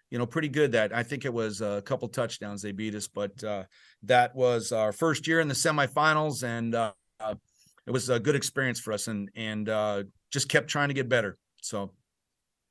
you 0.10 0.18
know, 0.18 0.26
pretty 0.26 0.50
good. 0.50 0.72
That 0.72 0.94
I 0.94 1.04
think 1.04 1.26
it 1.26 1.34
was 1.34 1.62
a 1.62 1.82
couple 1.86 2.08
touchdowns 2.08 2.62
they 2.62 2.72
beat 2.72 2.96
us, 2.96 3.08
but 3.08 3.44
uh, 3.44 3.64
that 4.04 4.36
was 4.36 4.72
our 4.72 4.92
first 4.92 5.28
year 5.28 5.40
in 5.40 5.48
the 5.48 5.54
semifinals, 5.54 6.44
and 6.44 6.76
uh, 6.76 6.94
it 7.86 7.92
was 7.92 8.10
a 8.10 8.20
good 8.20 8.36
experience 8.36 8.80
for 8.80 8.94
us, 8.94 9.08
and 9.08 9.30
and 9.36 9.70
uh, 9.70 10.04
just 10.32 10.50
kept 10.50 10.68
trying 10.68 10.90
to 10.90 10.94
get 10.94 11.10
better. 11.10 11.38
So. 11.62 11.92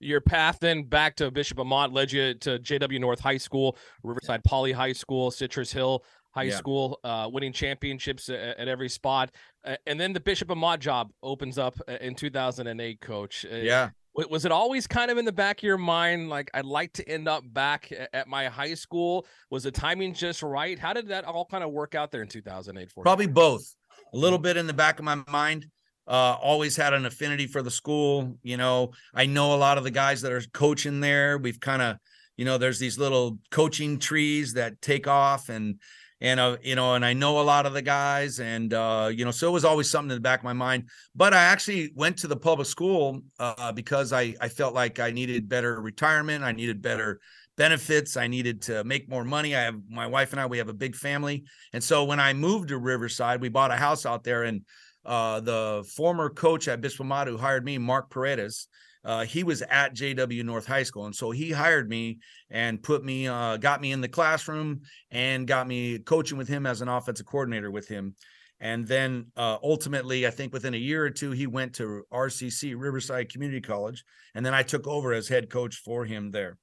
Your 0.01 0.21
path 0.21 0.59
then 0.61 0.83
back 0.83 1.17
to 1.17 1.31
Bishop 1.31 1.59
Amat 1.59 1.93
led 1.93 2.13
you 2.13 2.35
to 2.35 2.59
JW 2.59 3.01
North 3.01 3.21
High 3.21 3.39
School, 3.39 3.79
Riverside 4.03 4.43
Poly 4.45 4.73
High 4.73 4.93
School, 4.93 5.31
Citrus 5.31 5.73
Hill 5.73 6.05
High 6.33 6.43
yeah. 6.43 6.57
School, 6.57 6.99
uh, 7.05 7.31
winning 7.33 7.53
championships 7.53 8.29
at, 8.29 8.59
at, 8.59 8.69
every 8.69 8.91
spot. 8.91 9.31
Uh, 9.65 9.77
and 9.87 9.99
then 9.99 10.13
the 10.13 10.21
Bishop 10.21 10.51
Amat 10.51 10.81
job 10.81 11.11
opens 11.23 11.59
up 11.59 11.79
uh, 11.89 11.93
in 12.01 12.15
2008, 12.15 13.01
coach. 13.01 13.47
Uh, 13.51 13.57
yeah 13.57 13.91
was 14.15 14.45
it 14.45 14.53
always 14.53 14.87
kind 14.87 15.11
of 15.11 15.19
in 15.19 15.25
the 15.25 15.33
back 15.33 15.59
of 15.59 15.63
your 15.65 15.77
mind 15.77 16.29
like 16.29 16.51
i'd 16.55 16.65
like 16.65 16.93
to 16.93 17.09
end 17.09 17.27
up 17.29 17.43
back 17.53 17.93
at 18.13 18.29
my 18.29 18.47
high 18.47 18.75
school 18.75 19.27
was 19.51 19.65
the 19.65 19.71
timing 19.71 20.15
just 20.15 20.43
right? 20.43 20.79
How 20.79 20.93
did 20.93 21.09
that 21.09 21.25
all 21.25 21.45
kind 21.45 21.65
of 21.65 21.71
work 21.71 21.95
out 21.95 22.11
there 22.11 22.23
in 22.23 22.29
2008 22.29 22.91
for 22.91 23.03
probably 23.03 23.27
both. 23.27 23.75
A 24.13 24.17
little 24.17 24.39
bit 24.39 24.57
in 24.57 24.67
the 24.67 24.73
back 24.73 24.99
of 24.99 25.05
my 25.05 25.23
mind 25.29 25.67
uh, 26.07 26.37
always 26.41 26.77
had 26.77 26.93
an 26.93 27.07
affinity 27.07 27.47
for 27.47 27.63
the 27.63 27.71
school 27.71 28.39
you 28.43 28.57
know. 28.57 28.93
I 29.15 29.27
know 29.27 29.55
a 29.55 29.57
lot 29.57 29.79
of 29.79 29.85
the 29.85 29.91
guys 29.91 30.23
that 30.23 30.33
are 30.33 30.43
coaching 30.53 31.01
there. 31.01 31.39
We've 31.39 31.61
kind 31.61 31.83
of 31.83 31.97
you 32.37 32.45
know 32.45 32.59
there's 32.59 32.79
these 32.79 32.99
little 32.99 33.39
coaching 33.51 33.99
trees 33.99 34.55
that 34.55 34.81
take 34.81 35.07
off 35.07 35.49
and 35.49 35.81
and 36.21 36.41
uh, 36.41 36.57
you 36.63 36.75
know, 36.75 36.95
and 36.95 37.05
I 37.05 37.13
know 37.13 37.41
a 37.41 37.43
lot 37.43 37.67
of 37.67 37.73
the 37.73 37.83
guys, 37.83 38.41
and 38.41 38.73
uh, 38.73 39.11
you 39.13 39.25
know, 39.25 39.31
so 39.31 39.49
it 39.49 39.53
was 39.53 39.65
always 39.65 39.91
something 39.91 40.11
in 40.11 40.17
the 40.17 40.21
back 40.21 40.41
of 40.41 40.45
my 40.45 40.53
mind. 40.53 40.89
But 41.15 41.35
I 41.35 41.45
actually 41.45 41.93
went 41.95 42.19
to 42.19 42.29
the 42.29 42.37
public 42.37 42.69
school 42.69 43.21
uh, 43.39 43.73
because 43.73 44.13
I 44.13 44.35
I 44.41 44.49
felt 44.49 44.75
like 44.75 45.01
I 45.01 45.11
needed 45.11 45.49
better 45.49 45.81
retirement, 45.81 46.45
I 46.45 46.53
needed 46.53 46.83
better 46.83 47.21
benefits, 47.57 48.17
I 48.17 48.27
needed 48.27 48.63
to 48.63 48.85
make 48.85 49.09
more 49.09 49.25
money. 49.25 49.55
I 49.55 49.63
have 49.63 49.77
my 49.89 50.07
wife 50.07 50.33
and 50.33 50.41
I, 50.41 50.47
we 50.47 50.59
have 50.59 50.69
a 50.69 50.75
big 50.75 50.95
family, 50.95 51.45
and 51.73 51.83
so 51.83 52.05
when 52.05 52.21
I 52.21 52.33
moved 52.33 52.69
to 52.69 52.79
Riverside, 52.79 53.41
we 53.41 53.49
bought 53.49 53.71
a 53.71 53.77
house 53.77 54.07
out 54.07 54.25
there, 54.25 54.45
and 54.45 54.63
uh, 55.05 55.41
the 55.41 55.85
former 55.95 56.31
coach 56.31 56.69
at 56.69 56.81
Bishop 56.81 57.05
Amat 57.05 57.27
who 57.27 57.37
hired 57.37 57.65
me, 57.65 57.77
Mark 57.79 58.11
Paredes, 58.11 58.69
uh, 59.05 59.25
he 59.25 59.45
was 59.45 59.63
at 59.63 59.95
JW 59.95 60.45
North 60.45 60.67
High 60.67 60.83
School, 60.83 61.07
and 61.07 61.15
so 61.15 61.31
he 61.31 61.51
hired 61.51 61.89
me 61.89 62.19
and 62.51 62.83
put 62.83 63.05
me, 63.05 63.29
uh, 63.29 63.57
got 63.59 63.81
me 63.81 63.93
in 63.93 64.01
the 64.01 64.09
classroom 64.09 64.81
and 65.11 65.47
got 65.47 65.67
me 65.67 65.99
coaching 65.99 66.39
with 66.39 66.49
him 66.49 66.67
as 66.67 66.81
an 66.81 66.89
offensive 66.89 67.27
coordinator 67.27 67.71
with 67.71 67.89
him. 67.89 68.15
And 68.61 68.87
then 68.87 69.27
uh, 69.37 69.59
ultimately, 69.63 70.27
I 70.27 70.31
think 70.31 70.53
within 70.53 70.75
a 70.75 70.79
year 70.79 71.05
or 71.05 71.11
two, 71.11 71.33
he 71.33 71.47
went 71.47 71.75
to 71.75 72.05
RCC 72.13 72.75
Riverside 72.79 73.31
Community 73.31 73.61
College, 73.61 74.05
and 74.35 74.45
then 74.45 74.55
I 74.55 74.63
took 74.63 74.87
over 74.87 75.13
as 75.13 75.29
head 75.29 75.51
coach 75.51 75.77
for 75.77 76.05
him 76.05 76.31
there. 76.31 76.57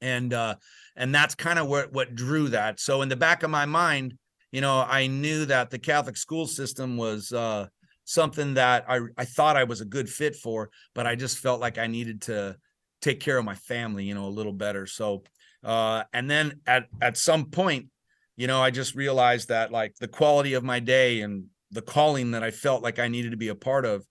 And 0.00 0.32
uh, 0.32 0.56
and 0.94 1.14
that's 1.14 1.34
kind 1.34 1.58
of 1.58 1.68
what 1.68 1.92
what 1.92 2.14
drew 2.14 2.48
that. 2.48 2.78
So 2.78 3.02
in 3.02 3.08
the 3.08 3.16
back 3.16 3.42
of 3.42 3.50
my 3.50 3.64
mind, 3.64 4.14
you 4.52 4.60
know, 4.60 4.84
I 4.86 5.06
knew 5.06 5.46
that 5.46 5.70
the 5.70 5.78
Catholic 5.78 6.16
school 6.16 6.46
system 6.46 6.96
was 6.96 7.32
uh, 7.32 7.66
something 8.06 8.54
that 8.54 8.84
I 8.88 9.00
I 9.18 9.26
thought 9.26 9.56
I 9.56 9.64
was 9.64 9.82
a 9.82 9.84
good 9.84 10.08
fit 10.08 10.34
for, 10.36 10.70
but 10.94 11.06
I 11.06 11.14
just 11.16 11.38
felt 11.38 11.60
like 11.60 11.76
I 11.76 11.88
needed 11.88 12.22
to 12.22 12.56
take 13.02 13.20
care 13.20 13.36
of 13.36 13.44
my 13.44 13.54
family, 13.54 14.04
you 14.04 14.14
know, 14.14 14.26
a 14.26 14.28
little 14.38 14.52
better. 14.54 14.86
So 14.86 15.24
uh 15.62 16.04
and 16.14 16.30
then 16.30 16.60
at 16.66 16.86
at 17.02 17.18
some 17.18 17.46
point, 17.46 17.88
you 18.36 18.46
know, 18.46 18.62
I 18.62 18.70
just 18.70 18.94
realized 18.94 19.48
that 19.48 19.72
like 19.72 19.94
the 19.96 20.08
quality 20.08 20.54
of 20.54 20.64
my 20.64 20.80
day 20.80 21.20
and 21.20 21.46
the 21.72 21.82
calling 21.82 22.30
that 22.30 22.42
I 22.44 22.52
felt 22.52 22.82
like 22.82 22.98
I 22.98 23.08
needed 23.08 23.32
to 23.32 23.36
be 23.36 23.48
a 23.48 23.54
part 23.54 23.84
of, 23.84 24.06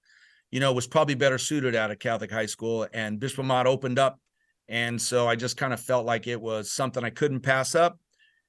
you 0.52 0.60
know, 0.60 0.74
was 0.74 0.88
probably 0.88 1.16
better 1.16 1.38
suited 1.38 1.74
at 1.74 1.90
a 1.90 1.96
Catholic 1.96 2.32
high 2.32 2.46
school 2.46 2.86
and 2.94 3.20
Bishop 3.20 3.40
Amat 3.40 3.66
opened 3.66 3.98
up 3.98 4.20
and 4.68 5.02
so 5.02 5.28
I 5.28 5.36
just 5.36 5.58
kind 5.58 5.74
of 5.74 5.80
felt 5.80 6.06
like 6.06 6.28
it 6.28 6.42
was 6.42 6.72
something 6.72 7.04
I 7.04 7.12
couldn't 7.12 7.42
pass 7.42 7.76
up 7.76 7.98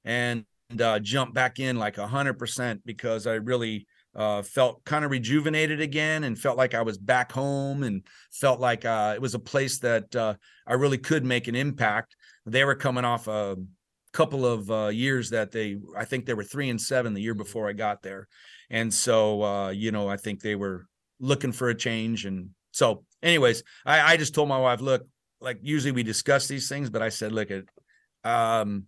and 0.05 0.45
uh, 0.81 0.99
jump 0.99 1.35
back 1.35 1.61
in 1.61 1.77
like 1.77 1.99
a 1.99 2.07
hundred 2.09 2.35
percent 2.35 2.81
because 2.85 3.29
I 3.29 3.35
really 3.35 3.87
uh, 4.17 4.41
felt 4.41 4.83
kind 4.85 5.05
of 5.05 5.11
rejuvenated 5.11 5.81
again 5.81 6.25
and 6.25 6.39
felt 6.39 6.57
like 6.57 6.75
I 6.75 6.81
was 6.81 6.97
back 6.97 7.31
home 7.31 7.83
and 7.83 8.03
felt 8.33 8.61
like 8.61 8.87
uh, 8.87 9.13
it 9.15 9.21
was 9.21 9.35
a 9.35 9.39
place 9.39 9.79
that 9.81 10.17
uh, 10.17 10.35
I 10.67 10.75
really 10.75 10.97
could 10.97 11.25
make 11.25 11.49
an 11.49 11.55
impact. 11.55 12.17
They 12.47 12.65
were 12.65 12.75
coming 12.75 13.05
off 13.05 13.29
a 13.29 13.57
couple 14.13 14.47
of 14.47 14.71
uh, 14.71 14.87
years 14.89 15.31
that 15.31 15.53
they, 15.53 15.77
I 15.95 16.07
think 16.07 16.25
they 16.25 16.33
were 16.33 16.45
three 16.45 16.71
and 16.71 16.81
seven 16.81 17.13
the 17.13 17.21
year 17.21 17.35
before 17.35 17.69
I 17.69 17.75
got 17.75 18.03
there. 18.03 18.27
And 18.71 18.93
so, 18.93 19.43
uh, 19.43 19.69
you 19.69 19.93
know, 19.93 20.09
I 20.09 20.17
think 20.17 20.41
they 20.41 20.55
were 20.55 20.87
looking 21.21 21.53
for 21.53 21.69
a 21.69 21.75
change. 21.75 22.25
And 22.25 22.51
so, 22.71 23.05
anyways, 23.23 23.63
I, 23.85 24.15
I 24.15 24.17
just 24.17 24.35
told 24.35 24.49
my 24.49 24.59
wife, 24.59 24.81
look, 24.81 25.07
like 25.43 25.59
usually 25.61 25.93
we 25.93 26.03
discuss 26.03 26.49
these 26.49 26.71
things, 26.71 26.89
but 26.89 27.03
I 27.03 27.11
said, 27.11 27.33
look, 27.33 27.51
at, 27.51 27.65
um, 28.25 28.85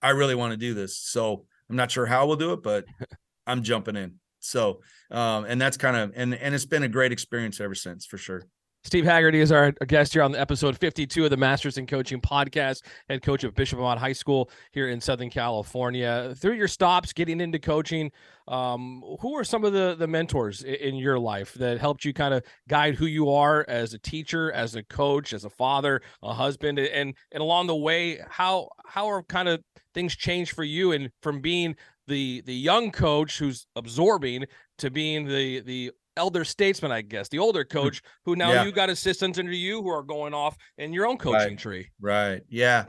I 0.00 0.10
really 0.10 0.34
want 0.34 0.52
to 0.52 0.56
do 0.56 0.72
this. 0.72 0.96
So 0.96 1.44
I'm 1.68 1.76
not 1.76 1.90
sure 1.90 2.06
how 2.06 2.26
we'll 2.26 2.36
do 2.36 2.54
it, 2.54 2.62
but 2.62 2.86
I'm 3.46 3.62
jumping 3.62 3.96
in. 3.96 4.14
So, 4.40 4.80
um, 5.10 5.44
and 5.44 5.60
that's 5.60 5.76
kind 5.76 5.96
of 5.96 6.12
and 6.14 6.34
and 6.34 6.54
it's 6.54 6.66
been 6.66 6.82
a 6.82 6.88
great 6.88 7.12
experience 7.12 7.60
ever 7.60 7.74
since 7.74 8.06
for 8.06 8.18
sure. 8.18 8.42
Steve 8.84 9.04
Haggerty 9.04 9.40
is 9.40 9.50
our 9.52 9.72
guest 9.72 10.14
here 10.14 10.22
on 10.22 10.32
the 10.32 10.40
episode 10.40 10.78
52 10.78 11.24
of 11.24 11.30
the 11.30 11.36
Masters 11.36 11.78
in 11.78 11.86
Coaching 11.86 12.20
podcast, 12.20 12.82
head 13.08 13.22
coach 13.22 13.42
of 13.42 13.54
Bishop 13.54 13.78
Amat 13.78 13.98
High 13.98 14.12
School 14.12 14.50
here 14.70 14.88
in 14.88 15.00
Southern 15.00 15.28
California. 15.28 16.32
Through 16.38 16.54
your 16.54 16.68
stops 16.68 17.12
getting 17.12 17.40
into 17.40 17.58
coaching, 17.58 18.10
um, 18.46 19.02
who 19.20 19.34
are 19.36 19.44
some 19.44 19.64
of 19.64 19.72
the 19.72 19.96
the 19.98 20.06
mentors 20.06 20.62
in 20.62 20.94
your 20.94 21.18
life 21.18 21.52
that 21.54 21.78
helped 21.78 22.04
you 22.04 22.14
kind 22.14 22.32
of 22.32 22.44
guide 22.68 22.94
who 22.94 23.06
you 23.06 23.30
are 23.30 23.66
as 23.68 23.94
a 23.94 23.98
teacher, 23.98 24.52
as 24.52 24.74
a 24.76 24.82
coach, 24.84 25.32
as 25.32 25.44
a 25.44 25.50
father, 25.50 26.00
a 26.22 26.32
husband, 26.32 26.78
and 26.78 27.14
and 27.32 27.42
along 27.42 27.66
the 27.66 27.76
way, 27.76 28.20
how 28.30 28.70
how 28.86 29.08
are 29.08 29.22
kind 29.24 29.48
of 29.48 29.62
things 29.92 30.14
changed 30.14 30.52
for 30.52 30.64
you 30.64 30.92
and 30.92 31.10
from 31.20 31.40
being 31.40 31.74
the 32.08 32.42
the 32.46 32.54
young 32.54 32.90
coach 32.90 33.38
who's 33.38 33.66
absorbing 33.76 34.46
to 34.78 34.90
being 34.90 35.26
the 35.26 35.60
the 35.60 35.92
elder 36.16 36.44
statesman, 36.44 36.92
I 36.92 37.02
guess, 37.02 37.28
the 37.28 37.38
older 37.38 37.62
hmm. 37.62 37.78
coach 37.78 38.02
who 38.24 38.36
now 38.36 38.52
yeah. 38.52 38.64
you 38.64 38.72
got 38.72 38.90
assistants 38.90 39.38
under 39.38 39.52
you 39.52 39.82
who 39.82 39.88
are 39.88 40.02
going 40.02 40.34
off 40.34 40.56
in 40.76 40.92
your 40.92 41.06
own 41.06 41.16
coaching 41.16 41.50
right. 41.50 41.58
tree. 41.58 41.90
Right. 42.00 42.42
Yeah. 42.48 42.86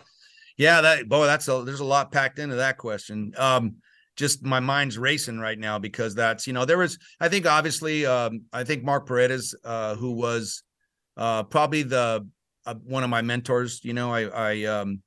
Yeah. 0.57 0.81
That 0.81 1.07
boy, 1.07 1.27
that's 1.27 1.47
a 1.47 1.63
there's 1.63 1.79
a 1.79 1.85
lot 1.85 2.11
packed 2.11 2.39
into 2.39 2.55
that 2.55 2.77
question. 2.77 3.33
Um, 3.37 3.75
just 4.17 4.43
my 4.43 4.59
mind's 4.59 4.97
racing 4.97 5.39
right 5.39 5.57
now 5.57 5.79
because 5.79 6.13
that's 6.13 6.45
you 6.45 6.51
know 6.51 6.65
there 6.65 6.77
was 6.77 6.97
I 7.21 7.29
think 7.29 7.45
obviously 7.45 8.05
um, 8.05 8.41
I 8.51 8.65
think 8.65 8.83
Mark 8.83 9.05
Paredes 9.05 9.55
uh, 9.63 9.95
who 9.95 10.11
was 10.11 10.63
uh, 11.15 11.43
probably 11.43 11.83
the 11.83 12.27
uh, 12.65 12.75
one 12.83 13.05
of 13.05 13.09
my 13.09 13.21
mentors. 13.21 13.79
You 13.83 13.93
know 13.93 14.11
I 14.13 14.23
I 14.23 14.63
um, 14.65 15.01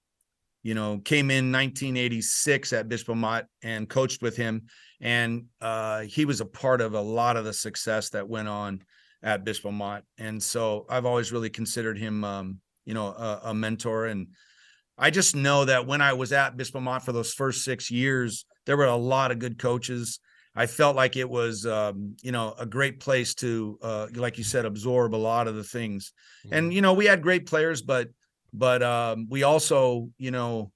you 0.62 0.74
know, 0.74 0.98
came 0.98 1.30
in 1.30 1.50
1986 1.52 2.72
at 2.72 2.88
Bishop 2.88 3.10
Amat 3.10 3.46
and 3.62 3.88
coached 3.88 4.22
with 4.22 4.36
him. 4.36 4.62
And 5.00 5.46
uh, 5.60 6.02
he 6.02 6.24
was 6.24 6.40
a 6.40 6.46
part 6.46 6.80
of 6.80 6.94
a 6.94 7.00
lot 7.00 7.36
of 7.36 7.44
the 7.44 7.52
success 7.52 8.10
that 8.10 8.28
went 8.28 8.48
on 8.48 8.82
at 9.22 9.44
Bishop 9.44 9.66
Amat. 9.66 10.04
And 10.18 10.42
so 10.42 10.86
I've 10.88 11.06
always 11.06 11.32
really 11.32 11.50
considered 11.50 11.98
him, 11.98 12.22
um, 12.24 12.58
you 12.84 12.94
know, 12.94 13.08
a, 13.08 13.40
a, 13.46 13.54
mentor. 13.54 14.06
And 14.06 14.28
I 14.96 15.10
just 15.10 15.34
know 15.34 15.64
that 15.64 15.86
when 15.86 16.00
I 16.00 16.12
was 16.12 16.32
at 16.32 16.56
Bishop 16.56 16.76
Amat 16.76 17.04
for 17.04 17.12
those 17.12 17.32
first 17.32 17.64
six 17.64 17.90
years, 17.90 18.44
there 18.66 18.76
were 18.76 18.86
a 18.86 18.96
lot 18.96 19.32
of 19.32 19.40
good 19.40 19.58
coaches. 19.58 20.20
I 20.54 20.66
felt 20.66 20.94
like 20.94 21.16
it 21.16 21.28
was, 21.28 21.66
um, 21.66 22.14
you 22.22 22.30
know, 22.30 22.54
a 22.58 22.66
great 22.66 23.00
place 23.00 23.34
to, 23.36 23.78
uh, 23.82 24.06
like 24.14 24.38
you 24.38 24.44
said, 24.44 24.64
absorb 24.64 25.14
a 25.14 25.16
lot 25.16 25.48
of 25.48 25.56
the 25.56 25.64
things. 25.64 26.12
Mm-hmm. 26.46 26.54
And, 26.54 26.74
you 26.74 26.82
know, 26.82 26.92
we 26.92 27.06
had 27.06 27.22
great 27.22 27.46
players, 27.46 27.82
but 27.82 28.08
but 28.52 28.82
um, 28.82 29.26
we 29.30 29.42
also, 29.42 30.08
you 30.18 30.30
know, 30.30 30.72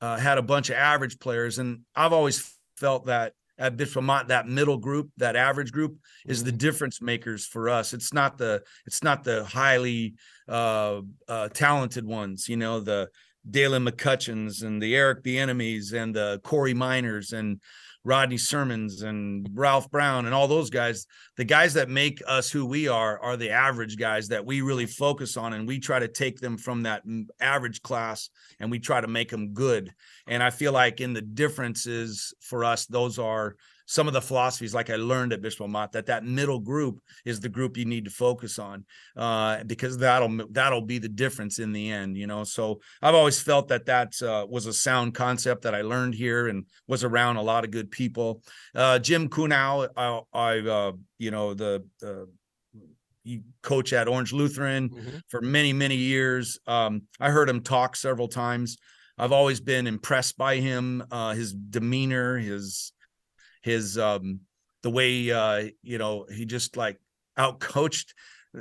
uh, 0.00 0.16
had 0.16 0.38
a 0.38 0.42
bunch 0.42 0.70
of 0.70 0.76
average 0.76 1.18
players, 1.18 1.58
and 1.58 1.80
I've 1.94 2.12
always 2.12 2.54
felt 2.76 3.06
that 3.06 3.32
at 3.58 3.76
Bishop 3.76 3.98
Amat, 3.98 4.28
that 4.28 4.46
middle 4.46 4.76
group, 4.76 5.10
that 5.16 5.36
average 5.36 5.72
group, 5.72 5.96
is 6.26 6.44
the 6.44 6.50
mm-hmm. 6.50 6.58
difference 6.58 7.00
makers 7.00 7.46
for 7.46 7.68
us. 7.68 7.94
It's 7.94 8.12
not 8.12 8.38
the 8.38 8.62
it's 8.86 9.02
not 9.02 9.24
the 9.24 9.44
highly 9.44 10.14
uh, 10.48 11.00
uh, 11.26 11.48
talented 11.48 12.04
ones, 12.04 12.48
you 12.48 12.56
know, 12.56 12.80
the 12.80 13.08
Daylon 13.50 13.88
McCutcheons 13.88 14.62
and 14.62 14.82
the 14.82 14.94
Eric 14.96 15.22
the 15.22 15.38
Enemies 15.38 15.92
and 15.92 16.14
the 16.14 16.40
Corey 16.42 16.74
Miners 16.74 17.32
and 17.32 17.60
Rodney 18.06 18.38
Sermons 18.38 19.02
and 19.02 19.48
Ralph 19.52 19.90
Brown 19.90 20.26
and 20.26 20.34
all 20.34 20.46
those 20.46 20.70
guys, 20.70 21.08
the 21.36 21.44
guys 21.44 21.74
that 21.74 21.88
make 21.88 22.22
us 22.24 22.48
who 22.48 22.64
we 22.64 22.86
are 22.86 23.18
are 23.18 23.36
the 23.36 23.50
average 23.50 23.98
guys 23.98 24.28
that 24.28 24.46
we 24.46 24.60
really 24.60 24.86
focus 24.86 25.36
on 25.36 25.52
and 25.52 25.66
we 25.66 25.80
try 25.80 25.98
to 25.98 26.06
take 26.06 26.38
them 26.38 26.56
from 26.56 26.84
that 26.84 27.02
average 27.40 27.82
class 27.82 28.30
and 28.60 28.70
we 28.70 28.78
try 28.78 29.00
to 29.00 29.08
make 29.08 29.28
them 29.28 29.52
good. 29.52 29.92
And 30.28 30.40
I 30.40 30.50
feel 30.50 30.70
like 30.70 31.00
in 31.00 31.14
the 31.14 31.20
differences 31.20 32.32
for 32.40 32.64
us 32.64 32.86
those 32.86 33.18
are 33.18 33.56
some 33.86 34.08
of 34.08 34.12
the 34.12 34.20
philosophies 34.20 34.74
like 34.74 34.90
I 34.90 34.96
learned 34.96 35.32
at 35.32 35.40
Bishop 35.40 35.62
Amat 35.62 35.92
that 35.92 36.06
that 36.06 36.24
middle 36.24 36.58
group 36.58 37.00
is 37.24 37.40
the 37.40 37.48
group 37.48 37.76
you 37.76 37.84
need 37.84 38.04
to 38.04 38.10
focus 38.10 38.58
on 38.58 38.84
uh, 39.16 39.62
because 39.64 39.96
that'll 39.96 40.46
that'll 40.50 40.82
be 40.82 40.98
the 40.98 41.08
difference 41.08 41.58
in 41.58 41.72
the 41.72 41.90
end 41.90 42.16
you 42.16 42.26
know? 42.26 42.44
So 42.44 42.80
I've 43.00 43.14
always 43.14 43.40
felt 43.40 43.68
that 43.68 43.86
that 43.86 44.20
uh, 44.20 44.46
was 44.48 44.66
a 44.66 44.72
sound 44.72 45.14
concept 45.14 45.62
that 45.62 45.74
I 45.74 45.82
learned 45.82 46.14
here 46.14 46.48
and 46.48 46.66
was 46.86 47.04
around 47.04 47.36
a 47.36 47.42
lot 47.42 47.64
of 47.64 47.70
good 47.70 47.90
people. 47.90 48.42
Uh, 48.74 48.98
Jim 48.98 49.28
Kunau 49.28 49.88
I, 49.96 50.20
I 50.32 50.58
uh, 50.58 50.92
you 51.18 51.30
know 51.30 51.54
the 51.54 51.84
coach 53.62 53.92
at 53.92 54.08
Orange 54.08 54.32
Lutheran 54.32 54.88
mm-hmm. 54.88 55.16
for 55.28 55.40
many 55.40 55.72
many 55.72 55.96
years. 55.96 56.58
Um, 56.66 57.02
I 57.20 57.30
heard 57.30 57.48
him 57.48 57.62
talk 57.62 57.96
several 57.96 58.28
times. 58.28 58.76
I've 59.18 59.32
always 59.32 59.60
been 59.60 59.86
impressed 59.86 60.36
by 60.36 60.56
him, 60.56 61.02
uh, 61.10 61.32
his 61.32 61.54
demeanor, 61.54 62.36
his 62.36 62.92
his 63.66 63.98
um 63.98 64.38
the 64.84 64.90
way 64.90 65.30
uh 65.32 65.64
you 65.82 65.98
know 65.98 66.24
he 66.32 66.46
just 66.46 66.76
like 66.76 66.98
outcoached 67.36 68.14
uh, 68.56 68.60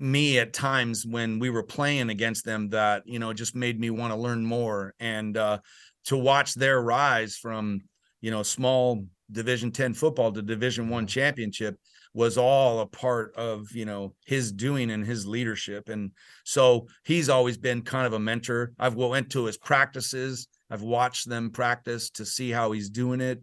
me 0.00 0.38
at 0.38 0.54
times 0.54 1.04
when 1.06 1.38
we 1.38 1.50
were 1.50 1.62
playing 1.62 2.08
against 2.08 2.44
them 2.44 2.70
that 2.70 3.02
you 3.04 3.18
know 3.18 3.34
just 3.34 3.54
made 3.54 3.78
me 3.78 3.90
want 3.90 4.12
to 4.12 4.18
learn 4.18 4.42
more. 4.44 4.94
And 4.98 5.36
uh 5.36 5.58
to 6.06 6.16
watch 6.16 6.54
their 6.54 6.80
rise 6.80 7.36
from 7.36 7.82
you 8.22 8.30
know 8.30 8.42
small 8.42 9.06
division 9.30 9.70
10 9.70 9.92
football 9.92 10.32
to 10.32 10.42
division 10.42 10.88
1 10.88 11.06
championship 11.06 11.76
was 12.14 12.38
all 12.38 12.80
a 12.80 12.86
part 12.86 13.34
of 13.36 13.70
you 13.72 13.84
know 13.84 14.14
his 14.24 14.52
doing 14.52 14.90
and 14.90 15.04
his 15.04 15.26
leadership. 15.26 15.90
And 15.90 16.12
so 16.44 16.86
he's 17.04 17.28
always 17.28 17.58
been 17.58 17.82
kind 17.82 18.06
of 18.06 18.14
a 18.14 18.18
mentor. 18.18 18.72
I've 18.78 18.94
went 18.94 19.30
to 19.32 19.44
his 19.44 19.58
practices. 19.58 20.48
I've 20.70 20.82
watched 20.82 21.28
them 21.28 21.50
practice 21.50 22.08
to 22.10 22.24
see 22.24 22.50
how 22.50 22.72
he's 22.72 22.88
doing 22.88 23.20
it 23.20 23.42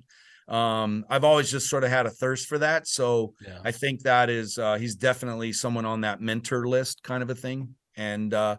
um, 0.52 1.06
I've 1.10 1.24
always 1.24 1.50
just 1.50 1.70
sort 1.70 1.84
of 1.84 1.90
had 1.90 2.06
a 2.06 2.10
thirst 2.10 2.48
for 2.48 2.58
that. 2.58 2.86
So 2.88 3.34
yeah. 3.42 3.60
I 3.64 3.72
think 3.72 4.02
that 4.02 4.30
is 4.30 4.58
uh, 4.58 4.76
he's 4.76 4.96
definitely 4.96 5.54
someone 5.54 5.86
on 5.86 6.02
that 6.02 6.20
mentor 6.20 6.68
list 6.68 7.02
kind 7.04 7.24
of 7.24 7.30
a 7.30 7.36
thing. 7.36 7.76
And 7.96 8.34
uh, 8.34 8.58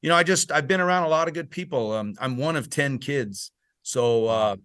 you 0.00 0.08
know, 0.08 0.16
I 0.16 0.22
just 0.22 0.50
I've 0.50 0.66
been 0.66 0.80
around 0.80 1.04
a 1.04 1.08
lot 1.08 1.28
of 1.28 1.34
good 1.34 1.50
people. 1.50 1.92
Um, 1.92 2.14
I'm 2.18 2.38
one 2.38 2.56
of 2.56 2.70
10 2.70 2.98
kids. 2.98 3.50
So 3.82 4.26
uh, 4.26 4.56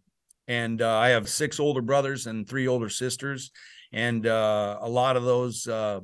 and 0.47 0.81
uh, 0.81 0.97
I 0.97 1.09
have 1.09 1.29
six 1.29 1.59
older 1.59 1.81
brothers 1.81 2.25
and 2.25 2.47
three 2.47 2.67
older 2.67 2.89
sisters, 2.89 3.51
and 3.91 4.25
uh, 4.25 4.79
a 4.81 4.89
lot 4.89 5.17
of 5.17 5.23
those 5.23 5.67
uh, 5.67 5.99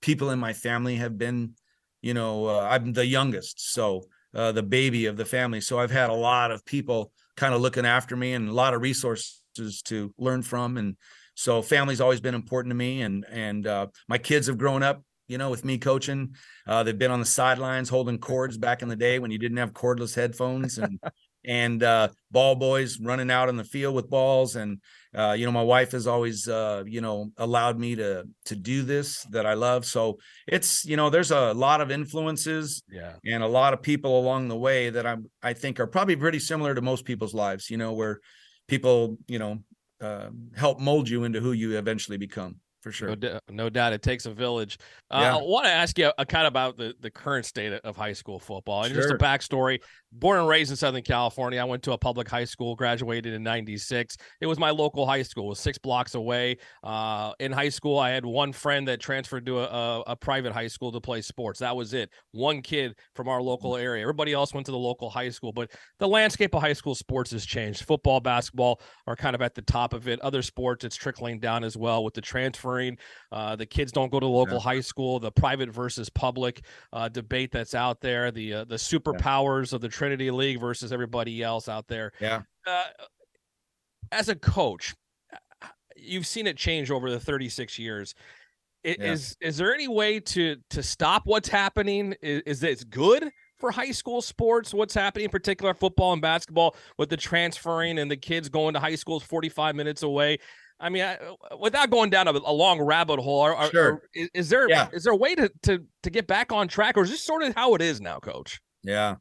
people 0.00 0.30
in 0.30 0.38
my 0.38 0.52
family 0.54 0.96
have 0.96 1.18
been, 1.18 1.52
you 2.00 2.14
know, 2.14 2.46
uh, 2.46 2.68
I'm 2.68 2.92
the 2.92 3.06
youngest, 3.06 3.72
so 3.72 4.04
uh, 4.34 4.50
the 4.52 4.62
baby 4.62 5.06
of 5.06 5.16
the 5.16 5.24
family. 5.24 5.60
So 5.60 5.78
I've 5.78 5.90
had 5.90 6.10
a 6.10 6.14
lot 6.14 6.50
of 6.50 6.64
people 6.64 7.12
kind 7.36 7.54
of 7.54 7.60
looking 7.60 7.86
after 7.86 8.16
me 8.16 8.32
and 8.32 8.48
a 8.48 8.52
lot 8.52 8.74
of 8.74 8.80
resources 8.80 9.41
to 9.54 10.14
learn 10.18 10.42
from, 10.42 10.76
and 10.76 10.96
so 11.34 11.62
family's 11.62 12.00
always 12.00 12.20
been 12.20 12.34
important 12.34 12.70
to 12.70 12.76
me. 12.76 13.02
And 13.02 13.24
and 13.30 13.66
uh, 13.66 13.86
my 14.08 14.18
kids 14.18 14.46
have 14.46 14.58
grown 14.58 14.82
up, 14.82 15.02
you 15.28 15.38
know, 15.38 15.50
with 15.50 15.64
me 15.64 15.78
coaching. 15.78 16.34
Uh, 16.66 16.82
they've 16.82 16.98
been 16.98 17.10
on 17.10 17.20
the 17.20 17.26
sidelines 17.26 17.88
holding 17.88 18.18
cords 18.18 18.58
back 18.58 18.82
in 18.82 18.88
the 18.88 18.96
day 18.96 19.18
when 19.18 19.30
you 19.30 19.38
didn't 19.38 19.58
have 19.58 19.72
cordless 19.72 20.14
headphones 20.14 20.78
and. 20.78 20.98
and 21.44 21.82
uh, 21.82 22.06
ball 22.30 22.54
boys 22.54 23.00
running 23.00 23.28
out 23.28 23.48
in 23.48 23.56
the 23.56 23.64
field 23.64 23.96
with 23.96 24.08
balls 24.08 24.54
and 24.54 24.78
uh, 25.12 25.32
you 25.36 25.44
know 25.44 25.50
my 25.50 25.62
wife 25.62 25.90
has 25.90 26.06
always 26.06 26.46
uh, 26.48 26.84
you 26.86 27.00
know 27.00 27.32
allowed 27.36 27.76
me 27.80 27.96
to 27.96 28.24
to 28.44 28.54
do 28.54 28.82
this 28.84 29.24
that 29.24 29.44
i 29.44 29.52
love 29.54 29.84
so 29.84 30.18
it's 30.46 30.84
you 30.84 30.96
know 30.96 31.10
there's 31.10 31.32
a 31.32 31.52
lot 31.52 31.80
of 31.80 31.90
influences 31.90 32.82
Yeah. 32.88 33.14
and 33.24 33.42
a 33.42 33.48
lot 33.48 33.72
of 33.74 33.82
people 33.82 34.20
along 34.20 34.46
the 34.46 34.56
way 34.56 34.90
that 34.90 35.04
i'm 35.04 35.28
i 35.42 35.52
think 35.52 35.80
are 35.80 35.88
probably 35.88 36.14
pretty 36.14 36.38
similar 36.38 36.76
to 36.76 36.80
most 36.80 37.04
people's 37.04 37.34
lives 37.34 37.70
you 37.70 37.76
know 37.76 37.92
where 37.92 38.20
people 38.68 39.16
you 39.28 39.38
know 39.38 39.58
uh, 40.00 40.28
help 40.56 40.80
mold 40.80 41.08
you 41.08 41.24
into 41.24 41.40
who 41.40 41.52
you 41.52 41.78
eventually 41.78 42.16
become 42.16 42.56
for 42.80 42.90
sure 42.90 43.10
No, 43.10 43.14
d- 43.14 43.38
no 43.48 43.70
doubt, 43.70 43.92
it 43.92 44.02
takes 44.02 44.26
a 44.26 44.32
village. 44.32 44.76
Uh, 45.08 45.18
Yeah. 45.22 45.36
I 45.36 45.40
want 45.40 45.66
to 45.66 45.70
ask 45.72 45.96
you 45.98 46.10
a 46.18 46.26
kind 46.26 46.46
of 46.46 46.50
about 46.52 46.76
the, 46.76 46.94
the 46.98 47.12
current 47.12 47.46
state 47.46 47.72
of 47.72 47.96
high 47.96 48.12
school 48.12 48.40
football. 48.40 48.82
And 48.82 48.92
just 48.92 49.06
a 49.06 49.10
Sure. 49.10 49.18
backstory 49.18 49.78
born 50.12 50.38
and 50.38 50.48
raised 50.48 50.70
in 50.70 50.76
Southern 50.76 51.02
California. 51.02 51.60
I 51.60 51.64
went 51.64 51.82
to 51.84 51.92
a 51.92 51.98
public 51.98 52.28
high 52.28 52.44
school, 52.44 52.76
graduated 52.76 53.32
in 53.32 53.42
96. 53.42 54.16
It 54.40 54.46
was 54.46 54.58
my 54.58 54.70
local 54.70 55.06
high 55.06 55.22
school, 55.22 55.46
it 55.46 55.48
was 55.50 55.60
six 55.60 55.78
blocks 55.78 56.14
away. 56.14 56.58
Uh, 56.82 57.32
in 57.40 57.52
high 57.52 57.68
school, 57.68 57.98
I 57.98 58.10
had 58.10 58.24
one 58.24 58.52
friend 58.52 58.86
that 58.88 59.00
transferred 59.00 59.46
to 59.46 59.60
a, 59.60 59.64
a, 59.64 60.00
a 60.08 60.16
private 60.16 60.52
high 60.52 60.66
school 60.66 60.92
to 60.92 61.00
play 61.00 61.22
sports. 61.22 61.60
That 61.60 61.74
was 61.74 61.94
it. 61.94 62.10
One 62.32 62.60
kid 62.62 62.94
from 63.14 63.28
our 63.28 63.40
local 63.40 63.76
area. 63.76 64.02
Everybody 64.02 64.32
else 64.32 64.52
went 64.52 64.66
to 64.66 64.72
the 64.72 64.78
local 64.78 65.08
high 65.08 65.30
school. 65.30 65.52
But 65.52 65.70
the 65.98 66.08
landscape 66.08 66.54
of 66.54 66.60
high 66.60 66.72
school 66.72 66.94
sports 66.94 67.30
has 67.32 67.46
changed. 67.46 67.84
Football, 67.84 68.20
basketball 68.20 68.80
are 69.06 69.16
kind 69.16 69.34
of 69.34 69.42
at 69.42 69.54
the 69.54 69.62
top 69.62 69.94
of 69.94 70.08
it. 70.08 70.20
Other 70.20 70.42
sports, 70.42 70.84
it's 70.84 70.96
trickling 70.96 71.40
down 71.40 71.64
as 71.64 71.76
well 71.76 72.04
with 72.04 72.14
the 72.14 72.20
transferring. 72.20 72.98
Uh, 73.30 73.56
the 73.56 73.66
kids 73.66 73.92
don't 73.92 74.10
go 74.10 74.20
to 74.20 74.26
local 74.26 74.60
high 74.60 74.80
school. 74.80 75.18
The 75.18 75.32
private 75.32 75.70
versus 75.70 76.08
public 76.10 76.64
uh, 76.92 77.08
debate 77.08 77.50
that's 77.52 77.74
out 77.74 78.00
there. 78.00 78.30
The 78.30 78.52
uh, 78.52 78.64
the 78.64 78.76
superpowers 78.76 79.72
of 79.72 79.80
the 79.80 79.88
Trinity 80.02 80.32
League 80.32 80.58
versus 80.58 80.92
everybody 80.92 81.44
else 81.44 81.68
out 81.68 81.86
there. 81.86 82.10
Yeah. 82.20 82.42
Uh, 82.66 82.82
as 84.10 84.28
a 84.28 84.34
coach, 84.34 84.94
you've 85.94 86.26
seen 86.26 86.48
it 86.48 86.56
change 86.56 86.90
over 86.90 87.08
the 87.08 87.20
36 87.20 87.78
years. 87.78 88.12
Yeah. 88.82 88.94
Is 88.98 89.36
is 89.40 89.56
there 89.58 89.72
any 89.72 89.86
way 89.86 90.18
to 90.18 90.56
to 90.70 90.82
stop 90.82 91.22
what's 91.24 91.48
happening? 91.48 92.16
Is, 92.20 92.42
is 92.46 92.60
this 92.60 92.82
good 92.82 93.30
for 93.60 93.70
high 93.70 93.92
school 93.92 94.20
sports? 94.20 94.74
What's 94.74 94.92
happening, 94.92 95.26
in 95.26 95.30
particular 95.30 95.72
football 95.72 96.12
and 96.12 96.20
basketball, 96.20 96.74
with 96.98 97.08
the 97.08 97.16
transferring 97.16 98.00
and 98.00 98.10
the 98.10 98.16
kids 98.16 98.48
going 98.48 98.74
to 98.74 98.80
high 98.80 98.96
schools 98.96 99.22
45 99.22 99.76
minutes 99.76 100.02
away? 100.02 100.38
I 100.80 100.88
mean, 100.88 101.04
I, 101.04 101.16
without 101.60 101.90
going 101.90 102.10
down 102.10 102.26
a, 102.26 102.32
a 102.32 102.52
long 102.52 102.80
rabbit 102.80 103.20
hole, 103.20 103.40
are, 103.42 103.54
are- 103.54 103.70
Sure. 103.70 103.92
are- 103.92 104.02
is, 104.16 104.28
is 104.34 104.48
there 104.48 104.64
is 104.64 104.70
Yeah. 104.70 104.88
there 105.04 105.12
a 105.12 105.16
way 105.16 105.36
to, 105.36 105.48
to 105.62 105.84
to 106.02 106.10
get 106.10 106.26
back 106.26 106.50
on 106.50 106.66
track, 106.66 106.96
or 106.96 107.04
is 107.04 107.10
this 107.10 107.22
sort 107.22 107.44
of 107.44 107.54
how 107.54 107.76
it 107.76 107.82
is 107.82 108.00
now, 108.00 108.18
Coach? 108.18 108.60
Yeah. 108.82 109.14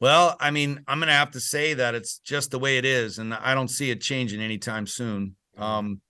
Well, 0.00 0.36
I 0.38 0.50
mean, 0.50 0.80
I'm 0.86 0.98
going 0.98 1.08
to 1.08 1.14
have 1.14 1.32
to 1.32 1.40
say 1.40 1.74
that 1.74 1.94
it's 1.94 2.18
just 2.18 2.50
the 2.50 2.58
way 2.58 2.78
it 2.78 2.84
is, 2.84 3.18
and 3.18 3.34
I 3.34 3.54
don't 3.54 3.68
see 3.68 3.90
it 3.90 4.00
changing 4.00 4.40
anytime 4.40 4.86
soon. 4.86 5.34
Um, 5.56 6.00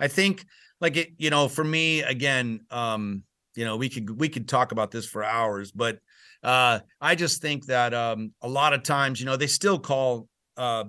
I 0.00 0.08
think, 0.08 0.46
like 0.80 0.96
it, 0.96 1.10
you 1.18 1.30
know, 1.30 1.48
for 1.48 1.64
me, 1.64 2.02
again, 2.02 2.60
um, 2.70 3.22
you 3.54 3.64
know, 3.64 3.76
we 3.76 3.88
could 3.88 4.18
we 4.18 4.28
could 4.28 4.48
talk 4.48 4.72
about 4.72 4.90
this 4.90 5.06
for 5.06 5.22
hours, 5.22 5.70
but 5.70 5.98
uh, 6.42 6.80
I 7.00 7.14
just 7.14 7.42
think 7.42 7.66
that 7.66 7.92
um, 7.92 8.32
a 8.42 8.48
lot 8.48 8.72
of 8.72 8.82
times, 8.82 9.20
you 9.20 9.26
know, 9.26 9.36
they 9.36 9.46
still 9.46 9.78
call 9.78 10.28
uh, 10.56 10.84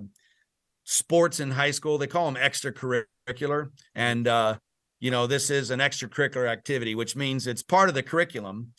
sports 0.84 1.40
in 1.40 1.50
high 1.50 1.70
school 1.72 1.98
they 1.98 2.06
call 2.06 2.30
them 2.30 2.42
extracurricular, 2.42 3.68
and 3.94 4.26
uh, 4.26 4.56
you 4.98 5.10
know, 5.10 5.26
this 5.26 5.50
is 5.50 5.70
an 5.70 5.80
extracurricular 5.80 6.48
activity, 6.48 6.94
which 6.94 7.16
means 7.16 7.46
it's 7.46 7.62
part 7.62 7.90
of 7.90 7.94
the 7.94 8.02
curriculum 8.02 8.72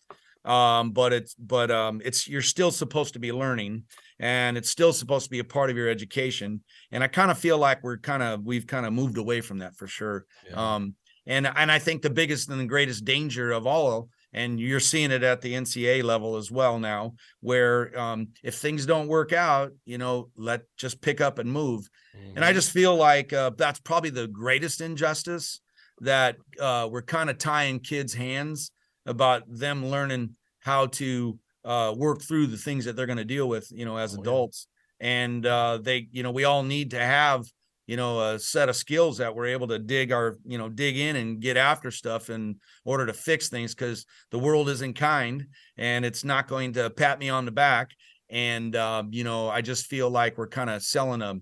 um 0.48 0.92
but 0.92 1.12
it's 1.14 1.36
but 1.36 1.70
um 1.70 2.02
it's 2.06 2.28
you're 2.28 2.42
still 2.42 2.72
supposed 2.72 3.14
to 3.14 3.20
be 3.20 3.32
learning 3.32 3.84
and 4.20 4.58
it's 4.58 4.70
still 4.70 4.94
supposed 4.94 5.26
to 5.26 5.30
be 5.30 5.40
a 5.40 5.44
part 5.44 5.70
of 5.70 5.76
your 5.78 5.90
education 5.90 6.62
and 6.92 7.04
i 7.04 7.08
kind 7.08 7.30
of 7.30 7.38
feel 7.38 7.58
like 7.58 7.84
we're 7.84 7.98
kind 7.98 8.24
of 8.24 8.44
we've 8.44 8.66
kind 8.66 8.86
of 8.86 8.94
moved 8.94 9.18
away 9.18 9.42
from 9.42 9.60
that 9.60 9.76
for 9.76 9.88
sure. 9.88 10.26
Um 10.56 10.96
and 11.26 11.46
and 11.46 11.70
i 11.72 11.80
think 11.80 12.02
the 12.02 12.10
biggest 12.10 12.50
and 12.50 12.60
the 12.60 12.66
greatest 12.66 13.04
danger 13.04 13.52
of 13.52 13.68
all 13.68 14.10
and 14.34 14.60
you're 14.60 14.80
seeing 14.80 15.12
it 15.12 15.24
at 15.24 15.42
the 15.42 15.54
NCAA 15.54 16.04
level 16.04 16.36
as 16.38 16.50
well 16.52 16.80
now 16.80 17.14
where 17.42 17.98
um 18.00 18.30
if 18.44 18.56
things 18.56 18.86
don't 18.86 19.08
work 19.10 19.34
out 19.34 19.72
you 19.86 19.98
know 19.98 20.30
let 20.38 20.62
just 20.78 21.02
pick 21.02 21.20
up 21.22 21.40
and 21.40 21.52
move. 21.52 21.90
And 22.36 22.44
I 22.46 22.52
just 22.54 22.72
feel 22.72 22.96
like 22.96 23.32
uh, 23.34 23.52
that's 23.58 23.80
probably 23.80 24.10
the 24.10 24.28
greatest 24.28 24.82
injustice 24.82 25.60
that 26.02 26.38
uh, 26.60 26.88
we're 26.92 27.04
kind 27.04 27.30
of 27.30 27.38
tying 27.38 27.80
kids' 27.80 28.14
hands 28.14 28.72
about 29.06 29.44
them 29.48 29.86
learning 29.86 30.36
how 30.68 30.88
to 30.88 31.40
uh, 31.64 31.94
work 31.98 32.20
through 32.22 32.48
the 32.48 32.58
things 32.58 32.86
that 32.86 32.96
they're 32.96 33.06
going 33.14 33.18
to 33.26 33.34
deal 33.38 33.48
with, 33.50 33.68
you 33.72 33.86
know, 33.86 33.98
as 33.98 34.14
Oh, 34.14 34.18
yeah. 34.18 34.22
adults. 34.22 34.68
And 35.00 35.46
uh, 35.46 35.80
they, 35.82 36.08
you 36.12 36.24
know, 36.24 36.32
we 36.32 36.44
all 36.44 36.64
need 36.64 36.92
to 36.92 37.00
have, 37.00 37.46
you 37.88 37.96
know, 37.98 38.20
a 38.32 38.40
set 38.40 38.68
of 38.70 38.76
skills 38.76 39.18
that 39.20 39.34
we're 39.36 39.48
able 39.58 39.68
to 39.68 39.80
dig 39.80 40.12
our, 40.12 40.38
you 40.46 40.58
know, 40.58 40.70
dig 40.70 40.98
in 40.98 41.16
and 41.16 41.40
get 41.40 41.56
after 41.56 41.90
stuff 41.92 42.30
in 42.30 42.58
order 42.84 43.06
to 43.06 43.14
fix 43.14 43.50
things 43.50 43.74
because 43.74 44.06
the 44.32 44.40
world 44.40 44.68
isn't 44.70 44.96
kind 44.96 45.46
and 45.78 46.04
it's 46.04 46.24
not 46.24 46.48
going 46.48 46.74
to 46.74 46.90
pat 46.90 47.18
me 47.20 47.30
on 47.30 47.46
the 47.46 47.52
back. 47.52 47.92
And, 48.30 48.76
uh, 48.76 49.04
you 49.10 49.24
know, 49.24 49.50
I 49.50 49.62
just 49.62 49.86
feel 49.86 50.10
like 50.10 50.38
we're 50.38 50.50
kind 50.50 50.70
of 50.70 50.84
selling 50.84 51.22
a, 51.22 51.36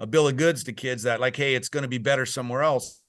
a 0.00 0.06
bill 0.06 0.26
of 0.26 0.36
goods 0.36 0.64
to 0.64 0.72
kids 0.72 1.04
that 1.04 1.20
like, 1.20 1.36
hey, 1.36 1.54
it's 1.54 1.68
going 1.68 1.84
to 1.84 1.88
be 1.88 1.98
better 1.98 2.26
somewhere 2.26 2.62
else. 2.62 3.03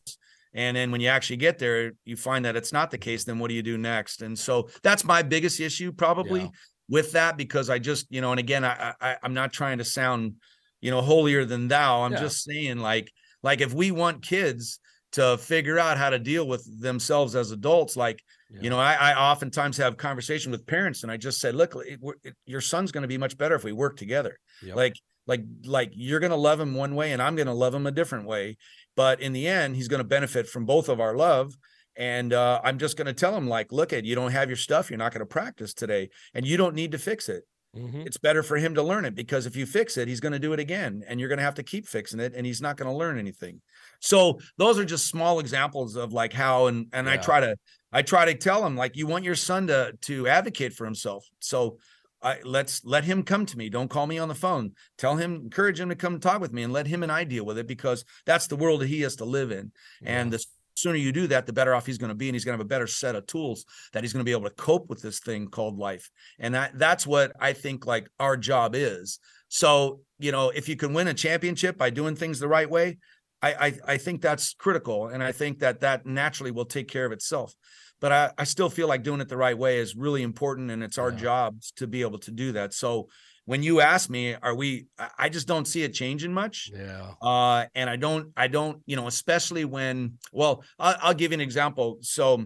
And 0.56 0.76
then 0.76 0.90
when 0.92 1.02
you 1.02 1.10
actually 1.10 1.36
get 1.38 1.60
there, 1.60 1.92
you 2.06 2.16
find 2.16 2.46
that 2.46 2.56
it's 2.56 2.74
not 2.74 2.90
the 2.90 2.98
case. 2.98 3.26
Then 3.26 3.38
what 3.40 3.50
do 3.50 3.54
you 3.54 3.62
do 3.62 3.78
next? 3.78 4.22
And 4.22 4.40
so 4.40 4.70
that's 4.82 5.04
my 5.04 5.22
biggest 5.22 5.60
issue 5.60 5.92
probably 5.92 6.42
Yeah. 6.42 6.48
with 6.90 7.12
that 7.12 7.36
because 7.38 7.70
I 7.70 7.78
just, 7.78 8.08
you 8.10 8.22
know, 8.22 8.32
and 8.32 8.40
again, 8.40 8.64
I, 8.64 8.94
I 9.02 9.18
I'm 9.22 9.34
not 9.34 9.52
trying 9.52 9.78
to 9.80 9.84
sound, 9.86 10.36
you 10.82 10.92
know, 10.92 11.02
holier 11.02 11.46
than 11.46 11.68
thou. 11.68 12.04
I'm 12.04 12.14
Yeah. 12.14 12.22
just 12.22 12.44
saying 12.44 12.78
like, 12.80 13.12
like 13.44 13.60
if 13.62 13.74
we 13.74 13.92
want 13.92 14.24
kids 14.26 14.80
to 15.12 15.38
figure 15.38 15.78
out 15.78 15.98
how 15.98 16.10
to 16.10 16.20
deal 16.20 16.48
with 16.48 16.66
themselves 16.82 17.36
as 17.36 17.52
adults, 17.52 17.96
like 17.98 18.24
you 18.62 18.70
know, 18.70 18.80
I, 18.80 18.94
I 18.94 19.32
oftentimes 19.32 19.76
have 19.78 19.98
conversation 19.98 20.50
with 20.52 20.66
parents, 20.66 21.04
and 21.04 21.12
I 21.12 21.18
just 21.18 21.42
said, 21.42 21.56
"Look, 21.56 21.76
it, 21.76 22.00
it, 22.24 22.36
your 22.46 22.62
son's 22.62 22.92
going 22.94 23.02
to 23.02 23.08
be 23.08 23.18
much 23.18 23.38
better 23.38 23.56
if 23.56 23.66
we 23.66 23.74
work 23.74 23.98
together. 23.98 24.38
Yep. 24.62 24.76
Like, 24.78 24.94
like, 25.28 25.44
like 25.66 25.92
you're 25.94 26.20
going 26.20 26.32
to 26.32 26.36
love 26.38 26.60
him 26.60 26.76
one 26.76 26.96
way, 26.96 27.12
and 27.12 27.22
I'm 27.22 27.36
going 27.36 27.48
to 27.48 27.54
love 27.54 27.74
him 27.74 27.88
a 27.88 27.92
different 27.92 28.26
way. 28.28 28.58
But 28.96 29.22
in 29.22 29.34
the 29.34 29.48
end, 29.48 29.76
he's 29.76 29.88
going 29.88 30.00
to 30.00 30.08
benefit 30.08 30.48
from 30.48 30.66
both 30.66 30.90
of 30.90 31.00
our 31.00 31.16
love. 31.16 31.56
And 31.98 32.34
uh, 32.34 32.60
I'm 32.64 32.78
just 32.78 32.98
going 32.98 33.08
to 33.08 33.14
tell 33.14 33.36
him, 33.36 33.48
like, 33.48 33.72
look, 33.72 33.94
at 33.94 34.04
you 34.04 34.16
don't 34.16 34.32
have 34.32 34.50
your 34.50 34.58
stuff, 34.58 34.90
you're 34.90 34.98
not 34.98 35.14
going 35.14 35.22
to 35.22 35.26
practice 35.26 35.74
today, 35.74 36.10
and 36.34 36.46
you 36.46 36.58
don't 36.58 36.76
need 36.76 36.92
to 36.92 36.98
fix 36.98 37.30
it. 37.30 37.44
Mhm. 37.76 38.06
It's 38.06 38.18
better 38.18 38.42
for 38.42 38.58
him 38.58 38.76
to 38.76 38.84
learn 38.84 39.04
it 39.04 39.16
because 39.16 39.46
if 39.46 39.56
you 39.56 39.66
fix 39.66 39.98
it, 39.98 40.08
he's 40.08 40.22
going 40.22 40.32
to 40.32 40.40
do 40.40 40.54
it 40.54 40.60
again, 40.60 41.04
and 41.08 41.20
you're 41.20 41.28
going 41.28 41.40
to 41.40 41.44
have 41.44 41.56
to 41.56 41.64
keep 41.64 41.88
fixing 41.88 42.22
it, 42.22 42.34
and 42.34 42.46
he's 42.46 42.62
not 42.62 42.78
going 42.78 42.90
to 42.90 42.96
learn 42.96 43.18
anything. 43.18 43.62
So 44.00 44.40
those 44.58 44.80
are 44.80 44.86
just 44.86 45.08
small 45.08 45.40
examples 45.40 45.96
of 45.98 46.14
like 46.14 46.32
how, 46.32 46.68
and 46.68 46.88
and 46.94 47.10
I 47.10 47.18
try 47.18 47.42
to 47.42 47.58
I 47.92 48.02
try 48.02 48.26
to 48.26 48.34
tell 48.34 48.66
him 48.66 48.78
like 48.78 48.96
you 48.96 49.08
want 49.08 49.26
your 49.26 49.36
son 49.36 49.68
to 49.68 49.94
to 50.04 50.28
advocate 50.28 50.74
for 50.74 50.86
himself. 50.86 51.26
So 51.40 51.78
I 52.26 52.40
let's 52.44 52.84
let 52.84 53.04
him 53.04 53.22
come 53.24 53.46
to 53.46 53.58
me. 53.58 53.70
Don't 53.70 53.90
call 53.90 54.08
me 54.08 54.18
on 54.18 54.28
the 54.28 54.36
phone. 54.36 54.72
Tell 54.98 55.16
him, 55.16 55.36
encourage 55.36 55.80
him 55.80 55.90
to 55.90 55.96
come 55.96 56.20
talk 56.20 56.42
with 56.42 56.52
me 56.52 56.64
and 56.64 56.74
let 56.74 56.88
him 56.88 57.04
and 57.04 57.12
I 57.12 57.24
deal 57.24 57.46
with 57.46 57.60
it 57.60 57.68
because 57.68 58.04
that's 58.26 58.48
the 58.48 58.56
world 58.56 58.82
that 58.82 58.88
he 58.88 59.02
has 59.02 59.16
to 59.18 59.26
live 59.26 59.52
in. 59.52 59.72
And 60.04 60.34
the 60.34 60.44
sooner 60.76 60.98
you 60.98 61.12
do 61.12 61.28
that, 61.28 61.46
the 61.46 61.54
better 61.54 61.76
off 61.76 61.86
he's 61.86 62.00
going 62.00 62.10
to 62.10 62.16
be. 62.16 62.28
And 62.28 62.36
he's 62.36 62.44
going 62.44 62.58
to 62.58 62.58
have 62.58 62.66
a 62.66 62.68
better 62.68 62.88
set 62.88 63.16
of 63.16 63.28
tools 63.28 63.64
that 63.94 64.04
he's 64.04 64.12
going 64.12 64.22
to 64.22 64.30
be 64.30 64.32
able 64.32 64.50
to 64.50 64.56
cope 64.56 64.90
with 64.90 65.04
this 65.04 65.20
thing 65.20 65.48
called 65.48 65.78
life. 65.78 66.10
And 66.40 66.56
that 66.56 66.78
that's 66.80 67.06
what 67.06 67.32
I 67.40 67.54
think 67.54 67.86
like 67.86 68.10
our 68.20 68.36
job 68.36 68.74
is. 68.74 69.20
So, 69.48 70.02
you 70.18 70.32
know, 70.32 70.50
if 70.50 70.68
you 70.68 70.76
can 70.76 70.94
win 70.94 71.08
a 71.08 71.14
championship 71.14 71.78
by 71.78 71.92
doing 71.92 72.16
things 72.16 72.40
the 72.40 72.48
right 72.48 72.70
way, 72.70 72.98
I, 73.44 73.54
I, 73.54 73.74
I 73.94 73.98
think 73.98 74.22
that's 74.22 74.56
critical. 74.56 75.08
And 75.10 75.22
I 75.22 75.32
think 75.32 75.60
that 75.60 75.82
that 75.82 76.08
naturally 76.08 76.52
will 76.52 76.66
take 76.66 76.88
care 76.88 77.06
of 77.06 77.12
itself. 77.12 77.54
But 78.02 78.12
I, 78.12 78.32
I 78.38 78.44
still 78.44 78.70
feel 78.70 78.88
like 78.88 79.04
doing 79.04 79.22
it 79.22 79.30
the 79.30 79.38
right 79.38 79.58
way 79.58 79.80
is 79.80 79.96
really 79.96 80.22
important. 80.24 80.70
And 80.72 80.84
it's 80.84 80.98
our 80.98 81.12
Yeah. 81.12 81.18
jobs 81.18 81.72
to 81.78 81.88
be 81.88 82.02
able 82.02 82.20
to 82.20 82.32
do 82.32 82.52
that. 82.54 82.74
So 82.74 83.08
when 83.46 83.62
you 83.64 83.80
ask 83.80 84.10
me, 84.10 84.36
are 84.36 84.56
we, 84.56 84.88
I- 84.98 85.30
just 85.30 85.48
don't 85.48 85.66
see 85.68 85.84
it 85.84 85.94
changing 85.94 86.34
much 86.34 86.72
Yeah. 86.74 87.14
uh 87.22 87.66
and 87.76 87.90
i 87.90 87.96
don't 87.96 88.32
i 88.38 88.48
don't 88.48 88.82
you 88.86 88.96
know 88.96 89.08
especially 89.08 89.66
when 89.66 90.18
well 90.32 90.64
i'll, 90.80 90.96
I'll 91.02 91.14
give 91.14 91.32
you 91.32 91.36
an 91.36 91.42
example 91.42 91.98
so 92.02 92.46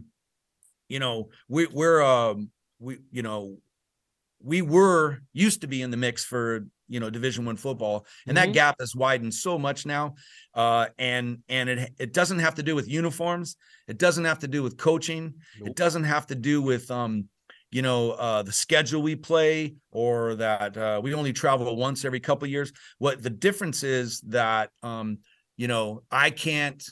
you 0.87 0.99
know 0.99 1.29
we 1.47 1.67
we're 1.67 2.01
um 2.01 2.49
we 2.79 2.97
you 3.11 3.21
know 3.21 3.57
we 4.41 4.61
were 4.61 5.19
used 5.33 5.61
to 5.61 5.67
be 5.67 5.81
in 5.81 5.91
the 5.91 5.97
mix 5.97 6.23
for 6.25 6.65
you 6.89 6.99
know 6.99 7.09
division 7.09 7.45
one 7.45 7.55
football 7.55 8.05
and 8.27 8.35
Mhm. 8.35 8.41
that 8.41 8.53
gap 8.53 8.75
has 8.79 8.95
widened 8.95 9.33
so 9.33 9.57
much 9.57 9.85
now 9.85 10.15
uh 10.55 10.87
and 10.97 11.37
and 11.47 11.69
it 11.69 11.93
it 11.99 12.13
doesn't 12.13 12.39
have 12.39 12.55
to 12.55 12.63
do 12.63 12.75
with 12.75 12.89
uniforms 12.89 13.55
it 13.87 13.97
doesn't 13.97 14.25
have 14.25 14.39
to 14.39 14.47
do 14.47 14.61
with 14.63 14.75
coaching 14.77 15.35
Nope. 15.59 15.69
it 15.69 15.75
doesn't 15.75 16.03
have 16.03 16.27
to 16.27 16.35
do 16.35 16.61
with 16.61 16.89
um 16.91 17.29
you 17.71 17.81
know 17.83 18.11
uh 18.11 18.41
the 18.41 18.51
schedule 18.51 19.01
we 19.01 19.15
play 19.15 19.75
or 19.91 20.35
that 20.35 20.75
uh 20.75 20.99
we 21.01 21.13
only 21.13 21.31
travel 21.31 21.73
once 21.77 22.03
every 22.03 22.19
couple 22.19 22.45
of 22.45 22.51
years 22.51 22.73
what 22.97 23.21
the 23.21 23.29
difference 23.29 23.83
is 23.83 24.19
that 24.21 24.71
um 24.83 25.19
you 25.55 25.67
know 25.67 26.01
i 26.11 26.31
can't 26.31 26.83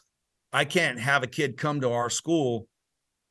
i 0.53 0.63
can't 0.63 0.99
have 0.99 1.23
a 1.23 1.27
kid 1.27 1.57
come 1.57 1.81
to 1.81 1.89
our 1.91 2.09
school 2.11 2.67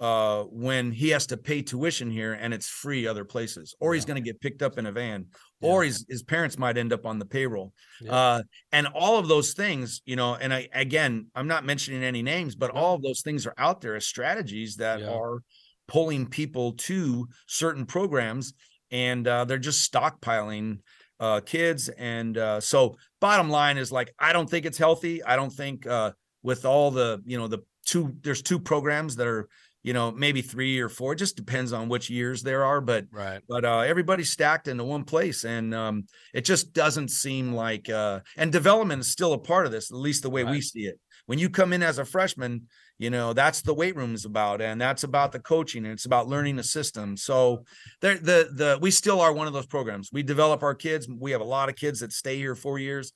uh 0.00 0.42
when 0.50 0.90
he 0.92 1.08
has 1.10 1.26
to 1.26 1.36
pay 1.36 1.62
tuition 1.62 2.10
here 2.10 2.34
and 2.34 2.52
it's 2.52 2.68
free 2.68 3.06
other 3.06 3.24
places 3.24 3.74
or 3.80 3.94
he's 3.94 4.04
going 4.04 4.22
to 4.22 4.28
get 4.32 4.38
picked 4.40 4.60
up 4.60 4.76
in 4.76 4.84
a 4.86 4.92
van 4.92 5.24
Yeah. 5.60 5.70
or 5.70 5.84
his 5.84 6.04
his 6.08 6.22
parents 6.22 6.58
might 6.58 6.76
end 6.76 6.92
up 6.92 7.06
on 7.06 7.18
the 7.18 7.24
payroll 7.24 7.72
Yeah. 8.00 8.12
uh 8.14 8.42
and 8.72 8.86
all 8.88 9.18
of 9.18 9.26
those 9.28 9.54
things 9.54 10.02
you 10.04 10.14
know 10.16 10.34
and 10.34 10.52
i 10.52 10.68
again 10.74 11.26
i'm 11.34 11.46
not 11.48 11.64
mentioning 11.64 12.02
any 12.04 12.22
names 12.22 12.54
but 12.54 12.72
Yeah. 12.74 12.80
all 12.80 12.94
of 12.94 13.02
those 13.02 13.22
things 13.22 13.46
are 13.46 13.54
out 13.56 13.80
there 13.80 13.96
as 13.96 14.06
strategies 14.06 14.76
that 14.76 15.02
are 15.02 15.42
pulling 15.88 16.26
people 16.26 16.72
to 16.72 17.26
certain 17.46 17.86
programs 17.86 18.52
and 18.90 19.26
uh 19.26 19.44
they're 19.46 19.56
just 19.58 19.90
stockpiling 19.90 20.78
uh 21.20 21.40
kids 21.40 21.88
and 21.88 22.36
uh 22.36 22.60
so 22.60 22.96
bottom 23.20 23.48
line 23.48 23.78
is 23.78 23.90
like 23.90 24.12
i 24.18 24.32
don't 24.34 24.50
think 24.50 24.66
it's 24.66 24.78
healthy 24.78 25.22
i 25.24 25.36
don't 25.36 25.52
think 25.52 25.86
uh 25.86 26.12
with 26.42 26.64
all 26.66 26.90
the 26.90 27.22
you 27.24 27.38
know 27.38 27.48
the 27.48 27.60
two 27.86 28.14
there's 28.22 28.42
two 28.42 28.58
programs 28.58 29.16
that 29.16 29.26
are 29.26 29.48
you 29.86 29.92
know 29.92 30.10
maybe 30.10 30.42
three 30.42 30.80
or 30.80 30.88
four 30.88 31.12
it 31.12 31.16
just 31.16 31.36
depends 31.36 31.72
on 31.72 31.88
which 31.88 32.10
years 32.10 32.42
there 32.42 32.64
are 32.64 32.80
but 32.80 33.06
Right. 33.12 33.40
but 33.48 33.64
uh, 33.64 33.78
everybody's 33.80 34.30
stacked 34.30 34.66
into 34.66 34.82
one 34.82 35.04
place 35.04 35.44
and 35.44 35.72
um, 35.72 36.06
it 36.34 36.44
just 36.44 36.72
doesn't 36.72 37.08
seem 37.08 37.52
like 37.52 37.88
uh, 37.88 38.20
and 38.36 38.50
development 38.50 39.00
is 39.02 39.12
still 39.12 39.32
a 39.32 39.38
part 39.38 39.64
of 39.64 39.70
this 39.72 39.92
at 39.92 39.96
least 39.96 40.24
the 40.24 40.30
way 40.30 40.42
we 40.42 40.60
see 40.60 40.86
it. 40.86 40.98
When 41.26 41.38
you 41.38 41.48
come 41.48 41.72
in 41.72 41.82
as 41.84 41.98
a 41.98 42.04
freshman 42.04 42.62
you 42.98 43.10
know 43.10 43.32
that's 43.32 43.60
the 43.60 43.74
weight 43.74 43.94
room 43.94 44.14
is 44.14 44.24
about 44.24 44.60
and 44.60 44.80
that's 44.80 45.04
about 45.04 45.30
the 45.30 45.38
coaching 45.38 45.84
and 45.84 45.92
it's 45.92 46.06
about 46.06 46.28
learning 46.28 46.56
the 46.56 46.62
system 46.62 47.14
so 47.16 47.62
there 48.00 48.16
the 48.16 48.48
the 48.52 48.78
we 48.80 48.90
still 48.90 49.20
are 49.20 49.32
one 49.34 49.46
of 49.46 49.52
those 49.52 49.66
programs. 49.66 50.10
We 50.12 50.22
develop 50.22 50.62
our 50.62 50.74
kids 50.74 51.06
we 51.08 51.30
have 51.30 51.42
a 51.42 51.44
lot 51.44 51.68
of 51.68 51.76
kids 51.76 52.00
that 52.00 52.12
stay 52.12 52.38
here 52.38 52.54
four 52.56 52.78
years 52.78 53.12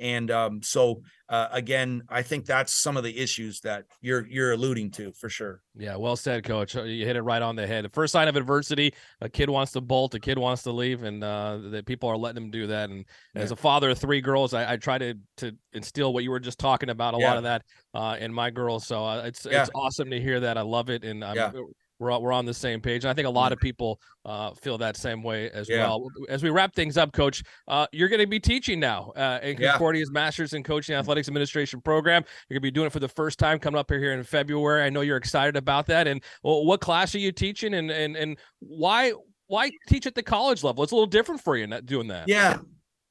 and 0.00 0.30
um, 0.30 0.62
so 0.62 1.02
uh, 1.28 1.48
again 1.52 2.02
i 2.08 2.22
think 2.22 2.46
that's 2.46 2.74
some 2.82 2.96
of 2.96 3.04
the 3.04 3.16
issues 3.18 3.60
that 3.60 3.84
you're 4.00 4.26
you're 4.26 4.52
alluding 4.52 4.90
to 4.90 5.12
for 5.12 5.28
sure 5.28 5.60
Yeah, 5.76 5.96
well 5.96 6.16
said, 6.16 6.42
Coach. 6.44 6.74
Uh, 6.76 6.82
You 6.82 7.06
hit 7.06 7.16
it 7.16 7.22
right 7.22 7.40
on 7.40 7.54
the 7.56 7.66
head. 7.66 7.84
The 7.84 7.88
first 7.90 8.12
sign 8.12 8.26
of 8.28 8.36
adversity, 8.36 8.92
a 9.20 9.28
kid 9.28 9.48
wants 9.48 9.72
to 9.72 9.80
bolt, 9.80 10.14
a 10.14 10.20
kid 10.20 10.36
wants 10.38 10.62
to 10.64 10.72
leave, 10.72 11.04
and 11.04 11.22
uh, 11.22 11.58
that 11.70 11.86
people 11.86 12.08
are 12.08 12.16
letting 12.16 12.42
them 12.42 12.50
do 12.50 12.66
that. 12.66 12.90
And 12.90 13.04
as 13.34 13.50
a 13.52 13.56
father 13.56 13.90
of 13.90 13.98
three 13.98 14.20
girls, 14.20 14.52
I, 14.52 14.72
I 14.72 14.76
try 14.76 14.98
to 14.98 15.14
to 15.38 15.56
instill 15.72 16.12
what 16.12 16.24
you 16.24 16.30
were 16.30 16.40
just 16.40 16.58
talking 16.58 16.90
about, 16.90 17.14
a 17.14 17.18
lot 17.18 17.36
of 17.36 17.44
that 17.44 17.62
uh, 17.94 18.16
in 18.18 18.32
my 18.32 18.50
girls. 18.50 18.86
So 18.86 19.04
uh, 19.04 19.22
it's 19.24 19.46
Yeah. 19.46 19.60
it's 19.62 19.70
awesome 19.74 20.10
to 20.10 20.20
hear 20.20 20.40
that. 20.40 20.58
I 20.58 20.62
love 20.62 20.90
it, 20.90 21.04
and 21.04 21.24
I'm, 21.24 21.36
Yeah. 21.36 21.52
We're 22.00 22.18
we're 22.18 22.32
on 22.32 22.46
the 22.46 22.54
same 22.54 22.80
page. 22.80 23.04
And 23.04 23.10
I 23.10 23.14
think 23.14 23.28
a 23.28 23.30
lot 23.30 23.52
of 23.52 23.60
people 23.60 24.00
uh, 24.24 24.52
feel 24.54 24.78
that 24.78 24.96
same 24.96 25.22
way 25.22 25.50
as 25.50 25.68
Yeah. 25.68 25.86
well. 25.86 26.08
As 26.28 26.42
we 26.42 26.50
wrap 26.50 26.74
things 26.74 26.96
up, 26.96 27.12
Coach, 27.12 27.42
uh, 27.68 27.86
you're 27.92 28.08
going 28.08 28.20
to 28.20 28.26
be 28.26 28.40
teaching 28.40 28.80
now 28.80 29.12
uh, 29.14 29.38
in 29.42 29.58
Yeah. 29.60 29.72
Concordia's 29.72 30.10
Masters 30.10 30.54
in 30.54 30.62
Coaching 30.64 30.96
Athletics 30.96 31.28
Administration 31.28 31.80
program. 31.80 32.24
You're 32.48 32.56
going 32.56 32.62
to 32.62 32.66
be 32.66 32.70
doing 32.72 32.86
it 32.86 32.92
for 32.92 33.00
the 33.00 33.08
first 33.08 33.38
time 33.38 33.58
coming 33.58 33.78
up 33.78 33.90
here, 33.90 34.12
in 34.14 34.24
February. 34.24 34.82
I 34.82 34.90
know 34.90 35.02
you're 35.02 35.16
excited 35.18 35.56
about 35.56 35.86
that. 35.86 36.08
And 36.08 36.22
well, 36.42 36.64
what 36.64 36.80
class 36.80 37.14
are 37.14 37.18
you 37.18 37.30
teaching, 37.32 37.74
and 37.74 37.90
and 37.90 38.16
and 38.16 38.38
why 38.60 39.12
why 39.46 39.70
teach 39.88 40.06
at 40.06 40.14
the 40.14 40.22
college 40.22 40.64
level? 40.64 40.82
It's 40.82 40.92
a 40.92 40.94
little 40.94 41.06
different 41.06 41.42
for 41.42 41.56
you 41.56 41.66
not 41.66 41.84
doing 41.86 42.08
that. 42.08 42.28
Yeah. 42.28 42.58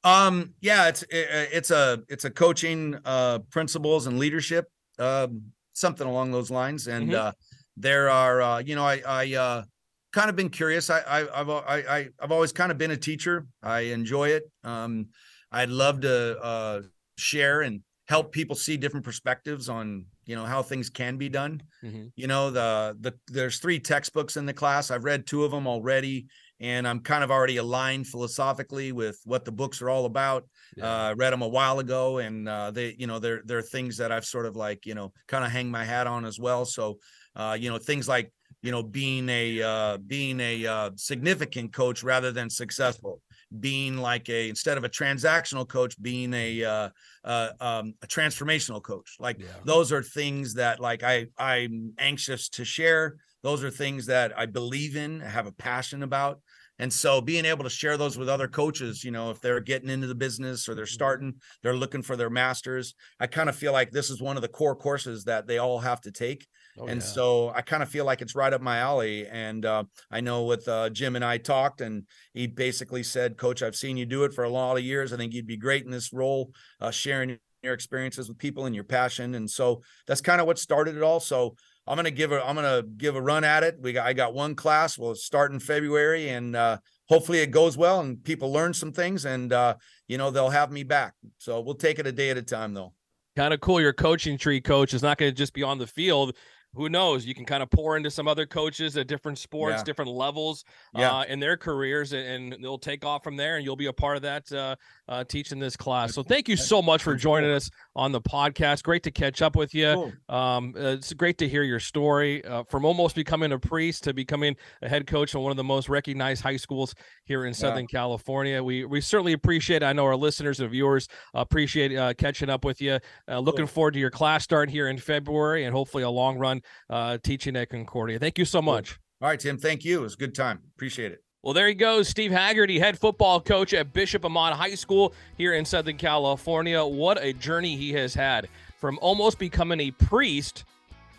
Um 0.02 0.54
yeah, 0.60 0.88
it's 0.88 1.02
i- 1.12 1.48
it's 1.52 1.70
a 1.70 2.02
it's 2.08 2.24
a 2.24 2.30
coaching 2.30 2.98
uh 3.04 3.40
principles 3.50 4.06
and 4.06 4.18
leadership 4.18 4.66
um 4.98 5.42
something 5.74 6.06
along 6.06 6.32
those 6.32 6.50
lines 6.50 6.88
and 6.88 7.10
Mhm. 7.10 7.14
uh 7.14 7.32
there 7.76 8.08
are 8.10 8.40
uh 8.42 8.58
you 8.58 8.74
know 8.74 8.84
I 8.84 9.02
I 9.06 9.34
uh 9.34 9.64
kind 10.12 10.28
of 10.30 10.36
been 10.36 10.50
curious. 10.50 10.90
I 10.90 11.00
I 11.00 11.40
I've 11.40 11.48
I, 11.50 11.76
I 11.98 12.08
I've 12.20 12.32
always 12.32 12.52
kind 12.52 12.72
of 12.72 12.78
been 12.78 12.90
a 12.90 12.96
teacher. 12.96 13.46
I 13.62 13.80
enjoy 13.80 14.28
it. 14.30 14.44
Um 14.64 15.10
I'd 15.52 15.68
love 15.70 16.00
to 16.02 16.38
uh 16.40 16.82
share 17.16 17.62
and 17.62 17.82
help 18.08 18.32
people 18.32 18.56
see 18.56 18.76
different 18.76 19.04
perspectives 19.04 19.68
on, 19.68 20.06
you 20.26 20.34
know, 20.34 20.44
how 20.44 20.62
things 20.62 20.90
can 20.90 21.16
be 21.16 21.28
done 21.28 21.62
Mhm. 21.82 22.12
you 22.16 22.26
know 22.26 22.50
the 22.50 22.96
the 23.00 23.18
there's 23.28 23.58
three 23.58 23.78
textbooks 23.80 24.36
in 24.36 24.44
the 24.46 24.52
class 24.52 24.90
i've 24.90 25.04
read 25.04 25.26
two 25.26 25.44
of 25.44 25.50
them 25.50 25.66
already 25.66 26.26
and 26.58 26.86
i'm 26.86 27.00
kind 27.00 27.24
of 27.24 27.30
already 27.30 27.56
aligned 27.56 28.06
philosophically 28.06 28.92
with 28.92 29.18
what 29.24 29.44
the 29.44 29.52
books 29.52 29.80
are 29.80 29.88
all 29.88 30.04
about 30.04 30.44
Yeah. 30.76 30.84
uh 30.86 31.08
I 31.10 31.12
read 31.14 31.32
them 31.32 31.42
a 31.42 31.48
while 31.48 31.78
ago 31.78 32.18
and 32.18 32.48
uh 32.48 32.70
they 32.70 32.94
you 32.98 33.06
know 33.06 33.18
they're 33.18 33.42
they're 33.44 33.62
things 33.62 33.96
that 33.98 34.12
i've 34.12 34.26
sort 34.26 34.46
of 34.46 34.56
like 34.56 34.84
you 34.86 34.94
know 34.94 35.12
kind 35.26 35.44
of 35.44 35.50
hang 35.50 35.70
my 35.70 35.84
hat 35.84 36.06
on 36.06 36.24
as 36.24 36.38
well 36.38 36.64
so 36.66 36.98
uh 37.40 37.56
you 37.58 37.70
know 37.70 37.78
things 37.78 38.06
like 38.08 38.32
you 38.62 38.70
know 38.70 38.82
being 38.82 39.28
a 39.28 39.62
uh 39.62 39.96
being 39.98 40.38
a 40.40 40.66
uh 40.66 40.90
significant 40.96 41.72
coach 41.72 42.02
rather 42.02 42.30
than 42.32 42.50
successful. 42.50 43.22
Being 43.58 43.96
like 43.96 44.28
a 44.28 44.48
instead 44.48 44.78
of 44.78 44.84
a 44.84 44.88
transactional 44.88 45.66
coach 45.68 46.00
being 46.00 46.32
a 46.34 46.62
uh, 46.62 46.90
uh 47.24 47.50
um 47.60 47.94
a 48.02 48.06
transformational 48.06 48.82
coach. 48.82 49.16
Like 49.18 49.40
Yeah. 49.40 49.60
those 49.64 49.90
are 49.92 50.02
things 50.02 50.54
that 50.54 50.78
like 50.78 51.02
i 51.02 51.26
i'm 51.38 51.94
anxious 51.98 52.48
to 52.50 52.64
share. 52.64 53.16
Those 53.42 53.64
are 53.64 53.70
things 53.70 54.06
that 54.06 54.38
i 54.38 54.46
believe 54.46 54.94
in 54.96 55.20
have 55.20 55.46
a 55.46 55.52
passion 55.52 56.02
about. 56.02 56.40
And 56.78 56.90
so 56.90 57.20
being 57.20 57.44
able 57.44 57.64
to 57.64 57.70
share 57.70 57.98
those 57.98 58.16
with 58.16 58.28
other 58.28 58.48
coaches 58.48 59.04
you 59.04 59.10
know 59.10 59.30
if 59.30 59.40
they're 59.40 59.60
getting 59.60 59.90
into 59.90 60.06
the 60.06 60.14
business 60.14 60.68
or 60.68 60.74
they're 60.74 60.86
starting 60.86 61.34
they're 61.62 61.76
looking 61.76 62.00
for 62.02 62.16
their 62.16 62.30
masters 62.30 62.94
i 63.18 63.26
kind 63.26 63.50
of 63.50 63.56
feel 63.56 63.72
like 63.72 63.90
this 63.90 64.08
is 64.08 64.22
one 64.22 64.36
of 64.36 64.42
the 64.42 64.48
core 64.48 64.76
courses 64.76 65.24
that 65.24 65.46
they 65.46 65.58
all 65.58 65.78
have 65.80 66.00
to 66.02 66.10
take 66.10 66.46
Oh, 66.80 66.86
and 66.86 67.00
yeah. 67.00 67.06
so 67.06 67.52
I 67.54 67.60
kind 67.60 67.82
of 67.82 67.88
feel 67.88 68.04
like 68.04 68.22
it's 68.22 68.34
right 68.34 68.52
up 68.52 68.62
my 68.62 68.78
alley. 68.78 69.26
And 69.26 69.66
uh, 69.66 69.84
I 70.10 70.20
know 70.20 70.44
with 70.44 70.66
uh, 70.66 70.88
Jim 70.90 71.14
and 71.14 71.24
I 71.24 71.36
talked, 71.36 71.80
and 71.80 72.04
he 72.32 72.46
basically 72.46 73.02
said, 73.02 73.36
"Coach, 73.36 73.62
I've 73.62 73.76
seen 73.76 73.96
you 73.96 74.06
do 74.06 74.24
it 74.24 74.32
for 74.32 74.44
a 74.44 74.48
lot 74.48 74.76
of 74.76 74.82
years. 74.82 75.12
I 75.12 75.16
think 75.16 75.34
you'd 75.34 75.46
be 75.46 75.56
great 75.56 75.84
in 75.84 75.90
this 75.90 76.12
role, 76.12 76.52
uh, 76.80 76.90
sharing 76.90 77.38
your 77.62 77.74
experiences 77.74 78.28
with 78.28 78.38
people 78.38 78.64
and 78.66 78.74
your 78.74 78.84
passion." 78.84 79.34
And 79.34 79.50
so 79.50 79.82
that's 80.06 80.22
kind 80.22 80.40
of 80.40 80.46
what 80.46 80.58
started 80.58 80.96
it 80.96 81.02
all. 81.02 81.20
So 81.20 81.54
I'm 81.86 81.96
gonna 81.96 82.10
give 82.10 82.32
a 82.32 82.44
I'm 82.46 82.54
gonna 82.54 82.82
give 82.96 83.16
a 83.16 83.22
run 83.22 83.44
at 83.44 83.62
it. 83.62 83.78
We 83.80 83.92
got 83.92 84.06
I 84.06 84.12
got 84.12 84.32
one 84.32 84.54
class. 84.54 84.96
We'll 84.96 85.14
start 85.14 85.52
in 85.52 85.60
February, 85.60 86.30
and 86.30 86.56
uh, 86.56 86.78
hopefully 87.08 87.40
it 87.40 87.50
goes 87.50 87.76
well 87.76 88.00
and 88.00 88.22
people 88.22 88.52
learn 88.52 88.72
some 88.72 88.92
things, 88.92 89.24
and 89.24 89.52
uh, 89.52 89.74
you 90.08 90.16
know 90.16 90.30
they'll 90.30 90.50
have 90.50 90.70
me 90.70 90.84
back. 90.84 91.14
So 91.38 91.60
we'll 91.60 91.74
take 91.74 91.98
it 91.98 92.06
a 92.06 92.12
day 92.12 92.30
at 92.30 92.38
a 92.38 92.42
time, 92.42 92.74
though. 92.74 92.94
kind 93.36 93.52
of 93.52 93.60
cool. 93.60 93.80
Your 93.80 93.92
coaching 93.92 94.38
tree, 94.38 94.60
coach, 94.60 94.94
is 94.94 95.02
not 95.02 95.18
going 95.18 95.30
to 95.30 95.36
just 95.36 95.52
be 95.52 95.62
on 95.62 95.78
the 95.78 95.86
field. 95.86 96.36
Who 96.74 96.88
knows? 96.88 97.26
You 97.26 97.34
can 97.34 97.44
kind 97.44 97.62
of 97.62 97.70
pour 97.70 97.96
into 97.96 98.10
some 98.10 98.28
other 98.28 98.46
coaches 98.46 98.96
at 98.96 99.06
different 99.08 99.38
sports, 99.38 99.78
Yeah. 99.78 99.82
different 99.84 100.10
levels 100.12 100.64
Yeah. 100.94 101.18
uh, 101.18 101.24
in 101.24 101.40
their 101.40 101.56
careers, 101.56 102.12
and, 102.12 102.52
and 102.54 102.64
they'll 102.64 102.78
take 102.78 103.04
off 103.04 103.24
from 103.24 103.36
there, 103.36 103.56
and 103.56 103.64
you'll 103.64 103.74
be 103.76 103.86
a 103.86 103.92
part 103.92 104.16
of 104.16 104.22
that 104.22 104.52
uh, 104.52 104.76
uh, 105.08 105.24
teaching 105.24 105.58
this 105.58 105.76
class. 105.76 106.14
So 106.14 106.22
thank 106.22 106.48
you 106.48 106.56
so 106.56 106.80
much 106.80 107.02
for 107.02 107.16
joining 107.16 107.50
us 107.50 107.70
on 107.96 108.12
the 108.12 108.20
podcast. 108.20 108.84
Great 108.84 109.02
to 109.02 109.10
catch 109.10 109.42
up 109.42 109.56
with 109.56 109.74
you. 109.74 109.92
Cool. 109.94 110.12
Um, 110.36 110.74
uh, 110.76 110.80
it's 110.90 111.12
great 111.12 111.38
to 111.38 111.48
hear 111.48 111.62
your 111.64 111.80
story 111.80 112.44
uh, 112.44 112.62
from 112.64 112.84
almost 112.84 113.16
becoming 113.16 113.50
a 113.52 113.58
priest 113.58 114.04
to 114.04 114.14
becoming 114.14 114.54
a 114.82 114.88
head 114.88 115.06
coach 115.08 115.34
in 115.34 115.40
one 115.40 115.50
of 115.50 115.56
the 115.56 115.64
most 115.64 115.88
recognized 115.88 116.42
high 116.42 116.56
schools 116.56 116.94
here 117.24 117.44
in 117.46 117.52
Southern 117.54 117.86
California. 117.88 118.62
We 118.62 118.84
we 118.84 119.00
certainly 119.00 119.32
appreciate. 119.32 119.82
It. 119.82 119.86
I 119.86 119.92
know 119.92 120.04
our 120.04 120.16
listeners 120.16 120.60
and 120.60 120.70
viewers 120.70 121.08
appreciate 121.34 121.96
uh, 121.96 122.14
catching 122.14 122.48
up 122.50 122.64
with 122.64 122.80
you. 122.80 122.98
Uh, 123.28 123.38
looking 123.40 123.60
Cool. 123.60 123.66
forward 123.68 123.94
to 123.94 124.00
your 124.00 124.10
class 124.10 124.44
starting 124.44 124.72
here 124.72 124.88
in 124.88 124.98
February 124.98 125.64
and 125.64 125.74
hopefully 125.74 126.02
a 126.02 126.10
long 126.10 126.38
run 126.38 126.59
uh, 126.88 127.18
teaching 127.22 127.56
at 127.56 127.70
Concordia. 127.70 128.18
Thank 128.18 128.38
you 128.38 128.44
so 128.44 128.60
much. 128.62 128.98
All 129.20 129.28
right, 129.28 129.38
Tim. 129.38 129.58
Thank 129.58 129.84
you. 129.84 130.00
It 130.00 130.02
was 130.02 130.14
a 130.14 130.18
good 130.18 130.34
time. 130.34 130.60
Appreciate 130.76 131.12
it. 131.12 131.22
Well, 131.42 131.54
there 131.54 131.68
he 131.68 131.74
goes, 131.74 132.06
Steve 132.06 132.32
Haggerty, 132.32 132.78
head 132.78 132.98
football 132.98 133.40
coach 133.40 133.72
at 133.72 133.94
Bishop 133.94 134.26
Amat 134.26 134.52
High 134.52 134.74
School 134.74 135.14
here 135.38 135.54
in 135.54 135.64
Southern 135.64 135.96
California. 135.96 136.84
What 136.84 137.22
a 137.22 137.32
journey 137.32 137.76
he 137.76 137.92
has 137.94 138.12
had 138.12 138.48
from 138.76 138.98
almost 139.00 139.38
becoming 139.38 139.80
a 139.80 139.90
priest 139.90 140.64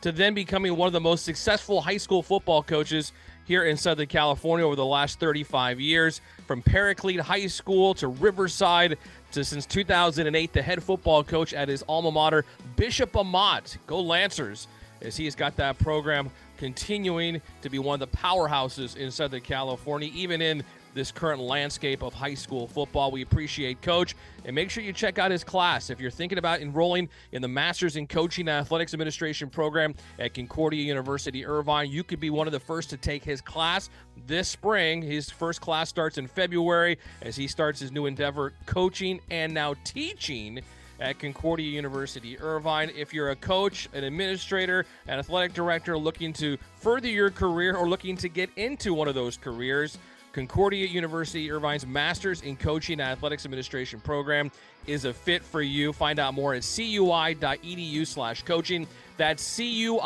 to 0.01 0.11
then 0.11 0.35
becoming 0.35 0.75
one 0.75 0.87
of 0.87 0.93
the 0.93 0.99
most 0.99 1.25
successful 1.25 1.81
high 1.81 1.97
school 1.97 2.21
football 2.21 2.61
coaches 2.61 3.13
here 3.45 3.63
in 3.65 3.77
Southern 3.77 4.07
California 4.07 4.65
over 4.65 4.75
the 4.75 4.85
last 4.85 5.19
35 5.19 5.79
years. 5.79 6.21
From 6.47 6.61
Paraclete 6.61 7.19
High 7.19 7.47
School 7.47 7.93
to 7.95 8.07
Riverside 8.07 8.97
to 9.31 9.43
since 9.43 9.65
2008, 9.65 10.53
the 10.53 10.61
head 10.61 10.83
football 10.83 11.23
coach 11.23 11.53
at 11.53 11.67
his 11.67 11.83
alma 11.87 12.11
mater, 12.11 12.45
Bishop 12.75 13.15
Amat. 13.15 13.77
Go 13.87 13.99
Lancers, 14.01 14.67
as 15.01 15.17
he 15.17 15.25
has 15.25 15.35
got 15.35 15.55
that 15.57 15.77
program 15.79 16.29
continuing 16.57 17.41
to 17.61 17.69
be 17.69 17.79
one 17.79 17.99
of 17.99 18.11
the 18.11 18.17
powerhouses 18.17 18.95
in 18.95 19.09
Southern 19.09 19.41
California, 19.41 20.11
even 20.13 20.41
in 20.41 20.63
this 20.93 21.11
current 21.11 21.41
landscape 21.41 22.03
of 22.03 22.13
high 22.13 22.33
school 22.33 22.67
football. 22.67 23.11
We 23.11 23.21
appreciate 23.21 23.81
Coach, 23.81 24.15
and 24.45 24.53
make 24.53 24.69
sure 24.69 24.83
you 24.83 24.93
check 24.93 25.17
out 25.17 25.31
his 25.31 25.43
class. 25.43 25.89
If 25.89 25.99
you're 25.99 26.11
thinking 26.11 26.37
about 26.37 26.61
enrolling 26.61 27.09
in 27.31 27.41
the 27.41 27.47
Masters 27.47 27.95
in 27.95 28.07
Coaching 28.07 28.47
and 28.47 28.57
Athletics 28.57 28.93
Administration 28.93 29.49
program 29.49 29.95
at 30.19 30.33
Concordia 30.33 30.83
University 30.83 31.45
Irvine, 31.45 31.89
you 31.89 32.03
could 32.03 32.19
be 32.19 32.29
one 32.29 32.47
of 32.47 32.53
the 32.53 32.59
first 32.59 32.89
to 32.91 32.97
take 32.97 33.23
his 33.23 33.41
class 33.41 33.89
this 34.27 34.49
spring. 34.49 35.01
His 35.01 35.29
first 35.29 35.61
class 35.61 35.89
starts 35.89 36.17
in 36.17 36.27
February 36.27 36.97
as 37.21 37.35
he 37.35 37.47
starts 37.47 37.79
his 37.79 37.91
new 37.91 38.05
endeavor 38.05 38.53
coaching 38.65 39.19
and 39.29 39.53
now 39.53 39.75
teaching 39.83 40.61
at 41.01 41.19
Concordia 41.19 41.69
University 41.69 42.39
Irvine. 42.39 42.91
If 42.95 43.13
you're 43.13 43.31
a 43.31 43.35
coach, 43.35 43.89
an 43.93 44.03
administrator, 44.03 44.85
an 45.07 45.19
athletic 45.19 45.53
director 45.53 45.97
looking 45.97 46.31
to 46.33 46.57
further 46.77 47.09
your 47.09 47.31
career 47.31 47.75
or 47.75 47.89
looking 47.89 48.15
to 48.17 48.29
get 48.29 48.49
into 48.55 48.93
one 48.93 49.07
of 49.07 49.15
those 49.15 49.35
careers, 49.35 49.97
Concordia 50.31 50.87
University 50.87 51.51
Irvine's 51.51 51.85
Masters 51.85 52.41
in 52.41 52.55
Coaching 52.55 53.01
and 53.01 53.09
Athletics 53.09 53.43
Administration 53.43 53.99
program 53.99 54.49
is 54.87 55.03
a 55.03 55.13
fit 55.13 55.43
for 55.43 55.61
you. 55.61 55.91
Find 55.91 56.19
out 56.19 56.33
more 56.33 56.53
at 56.53 56.61
cui.edu 56.63 58.07
slash 58.07 58.43
coaching. 58.43 58.87
That's 59.21 59.55
cui.edu 59.55 60.01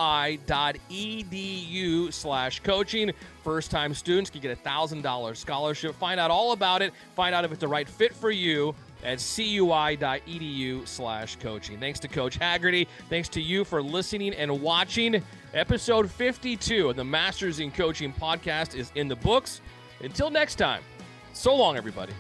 slash 2.12 2.60
coaching. 2.60 3.14
First 3.46 3.72
time 3.72 3.94
students 3.94 4.30
can 4.30 4.42
get 4.42 4.52
a 4.52 4.62
$1,000 4.62 5.38
scholarship. 5.38 5.96
Find 5.96 6.20
out 6.20 6.32
all 6.32 6.52
about 6.52 6.82
it. 6.82 6.92
Find 7.16 7.34
out 7.34 7.46
if 7.46 7.52
it's 7.54 7.62
the 7.62 7.68
right 7.70 7.88
fit 7.88 8.14
for 8.14 8.30
you 8.30 8.76
at 9.06 9.20
cui.edu 9.20 10.86
slash 10.86 11.38
coaching. 11.38 11.80
Thanks 11.80 11.98
to 12.02 12.10
Coach 12.10 12.36
Haggerty. 12.36 12.90
Thanks 13.08 13.30
to 13.30 13.42
you 13.42 13.64
for 13.64 13.82
listening 13.82 14.34
and 14.34 14.62
watching. 14.62 15.24
Episode 15.54 16.12
52 16.12 16.90
of 16.90 16.98
the 16.98 17.06
Masters 17.06 17.62
in 17.62 17.72
Coaching 17.72 18.12
podcast 18.12 18.76
is 18.76 18.92
in 18.96 19.08
the 19.08 19.16
books. 19.16 19.62
Until 20.02 20.30
next 20.30 20.56
time, 20.56 20.82
so 21.32 21.56
long, 21.56 21.78
everybody. 21.78 22.12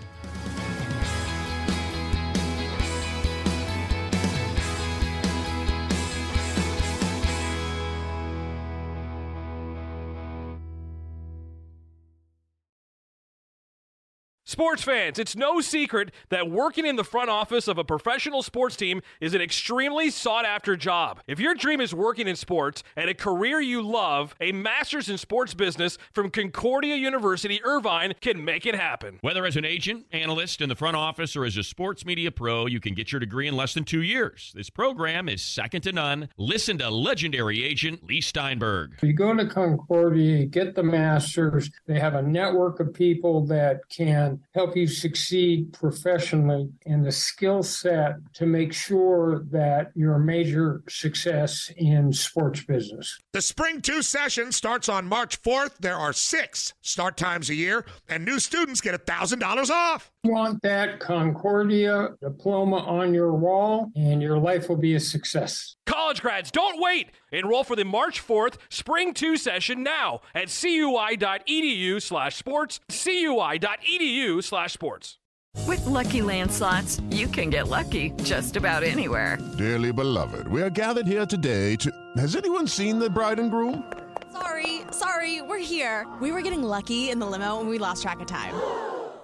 Sports 14.56 14.84
fans, 14.84 15.20
it's 15.20 15.36
no 15.36 15.60
secret 15.60 16.14
that 16.30 16.50
working 16.50 16.86
in 16.86 16.96
the 16.96 17.04
front 17.04 17.30
office 17.30 17.68
of 17.68 17.78
a 17.78 17.84
professional 17.84 18.42
sports 18.42 18.78
team 18.78 19.02
is 19.20 19.34
an 19.34 19.42
extremely 19.42 20.10
sought 20.10 20.46
after 20.46 20.78
job. 20.78 21.20
If 21.28 21.42
your 21.42 21.56
dream 21.56 21.82
is 21.82 21.94
working 21.94 22.26
in 22.26 22.38
sports 22.38 22.82
and 22.96 23.10
a 23.10 23.14
career 23.14 23.60
you 23.60 23.82
love, 23.82 24.34
a 24.40 24.54
master's 24.54 25.10
in 25.10 25.18
sports 25.18 25.54
business 25.54 25.98
from 26.14 26.32
Concordia 26.32 26.96
University 26.96 27.62
Irvine 27.66 28.14
can 28.22 28.46
make 28.46 28.66
it 28.66 28.76
happen. 28.76 29.20
Whether 29.20 29.46
as 29.46 29.58
an 29.58 29.66
agent, 29.66 30.06
analyst 30.14 30.62
in 30.62 30.70
the 30.70 30.76
front 30.78 30.96
office, 30.96 31.36
or 31.36 31.44
as 31.44 31.58
a 31.58 31.64
sports 31.64 32.06
media 32.06 32.32
pro, 32.32 32.66
you 32.66 32.80
can 32.80 32.94
get 32.94 33.12
your 33.12 33.20
degree 33.20 33.50
in 33.50 33.58
less 33.58 33.74
than 33.74 33.84
two 33.84 34.04
years. 34.04 34.54
This 34.56 34.70
program 34.70 35.28
is 35.28 35.44
second 35.44 35.82
to 35.82 35.92
none. 35.92 36.30
Listen 36.38 36.78
to 36.78 36.90
legendary 36.90 37.62
agent 37.66 38.08
Leigh 38.08 38.22
Steinberg. 38.22 38.94
If 39.00 39.04
you 39.04 39.12
go 39.12 39.36
to 39.36 39.48
Concordia, 39.48 40.46
get 40.46 40.76
the 40.76 40.84
master's. 40.84 41.70
They 41.88 42.00
have 42.00 42.14
a 42.16 42.22
network 42.22 42.80
of 42.80 42.94
people 42.94 43.46
that 43.48 43.82
can 43.90 44.40
help 44.56 44.76
you 44.78 44.88
succeed 44.88 45.74
professionally 45.74 46.70
and 46.86 47.06
the 47.06 47.12
skill 47.12 47.62
set 47.62 48.16
to 48.34 48.46
make 48.46 48.72
sure 48.72 49.44
that 49.52 49.92
you're 49.96 50.16
a 50.16 50.20
major 50.20 50.82
success 50.88 51.70
in 51.76 52.14
sports 52.14 52.64
business. 52.64 53.20
The 53.34 53.42
Spring 53.42 53.82
2 53.82 54.02
session 54.02 54.54
starts 54.54 54.88
on 54.88 55.08
March 55.08 55.42
4th. 55.42 55.78
There 55.80 55.98
are 55.98 56.14
six 56.14 56.74
start 56.82 57.18
times 57.18 57.50
a 57.50 57.56
year, 57.56 57.86
and 58.08 58.24
new 58.24 58.40
students 58.40 58.80
get 58.80 59.06
$1,000 59.06 59.70
off. 59.70 60.10
Want 60.26 60.60
that 60.64 61.00
Concordia 61.00 62.10
diploma 62.20 62.78
on 62.78 63.14
your 63.14 63.34
wall, 63.34 63.92
and 63.96 64.24
your 64.24 64.40
life 64.40 64.68
will 64.68 64.76
be 64.76 64.96
a 64.96 65.00
success. 65.00 65.76
College 65.86 66.22
grads, 66.22 66.50
don't 66.50 66.82
wait. 66.82 67.12
Enroll 67.32 67.64
for 67.64 67.76
the 67.76 67.86
March 67.86 68.26
4th 68.26 68.56
Spring 68.70 69.14
2 69.14 69.38
session 69.38 69.84
now 69.84 70.22
at 70.34 70.48
cui.edu 70.48 72.02
slash 72.02 72.36
sports, 72.36 72.80
cui.edu 72.90 74.44
slash 74.44 74.74
sports. 74.74 75.20
With 75.68 75.86
Lucky 75.86 76.24
Land 76.24 76.52
slots, 76.52 77.02
you 77.12 77.28
can 77.28 77.52
get 77.52 77.68
lucky 77.68 78.12
just 78.24 78.56
about 78.56 78.84
anywhere. 78.84 79.38
Dearly 79.58 79.92
beloved, 79.92 80.48
we 80.48 80.62
are 80.62 80.72
gathered 80.72 81.08
here 81.08 81.26
today 81.26 81.76
to. 81.78 81.92
Has 82.18 82.36
anyone 82.36 82.68
seen 82.68 82.98
the 82.98 83.10
bride 83.10 83.40
and 83.40 83.52
groom? 83.52 83.84
Sorry, 84.32 84.82
sorry, 84.92 85.42
we're 85.44 85.60
here. 85.60 86.08
We 86.20 86.32
were 86.32 86.42
getting 86.42 86.64
lucky 86.64 87.10
in 87.10 87.20
the 87.20 87.26
limo 87.26 87.60
and 87.60 87.70
we 87.70 87.78
lost 87.78 88.02
track 88.02 88.20
of 88.20 88.28
time. 88.28 88.54